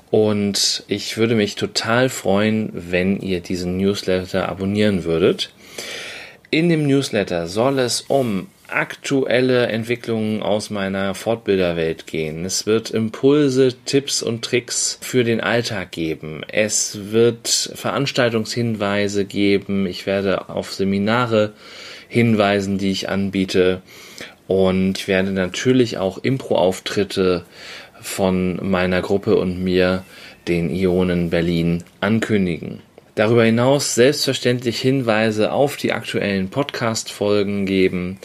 [0.10, 5.54] und ich würde mich total freuen, wenn ihr diesen Newsletter abonnieren würdet.
[6.50, 12.46] In dem Newsletter soll es um aktuelle Entwicklungen aus meiner Fortbilderwelt gehen.
[12.46, 16.42] Es wird Impulse, Tipps und Tricks für den Alltag geben.
[16.48, 19.86] Es wird Veranstaltungshinweise geben.
[19.86, 21.54] Ich werde auf Seminare
[22.08, 23.82] hinweisen, die ich anbiete.
[24.48, 27.46] Und ich werde natürlich auch Impro-Auftritte
[28.02, 30.04] von meiner Gruppe und mir,
[30.48, 32.82] den Ionen Berlin, ankündigen.
[33.16, 38.20] Darüber hinaus selbstverständlich Hinweise auf die aktuellen Podcast-Folgen geben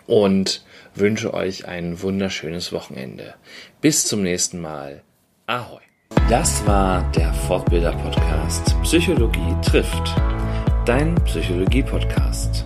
[0.08, 0.64] und
[0.96, 3.36] wünsche euch ein wunderschönes Wochenende.
[3.80, 5.04] Bis zum nächsten Mal.
[5.46, 5.82] Ahoi.
[6.30, 10.16] Das war der Fortbilder-Podcast Psychologie trifft.
[10.86, 12.66] Dein Psychologie-Podcast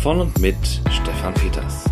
[0.00, 0.56] von und mit
[0.88, 1.91] Stefan Peters.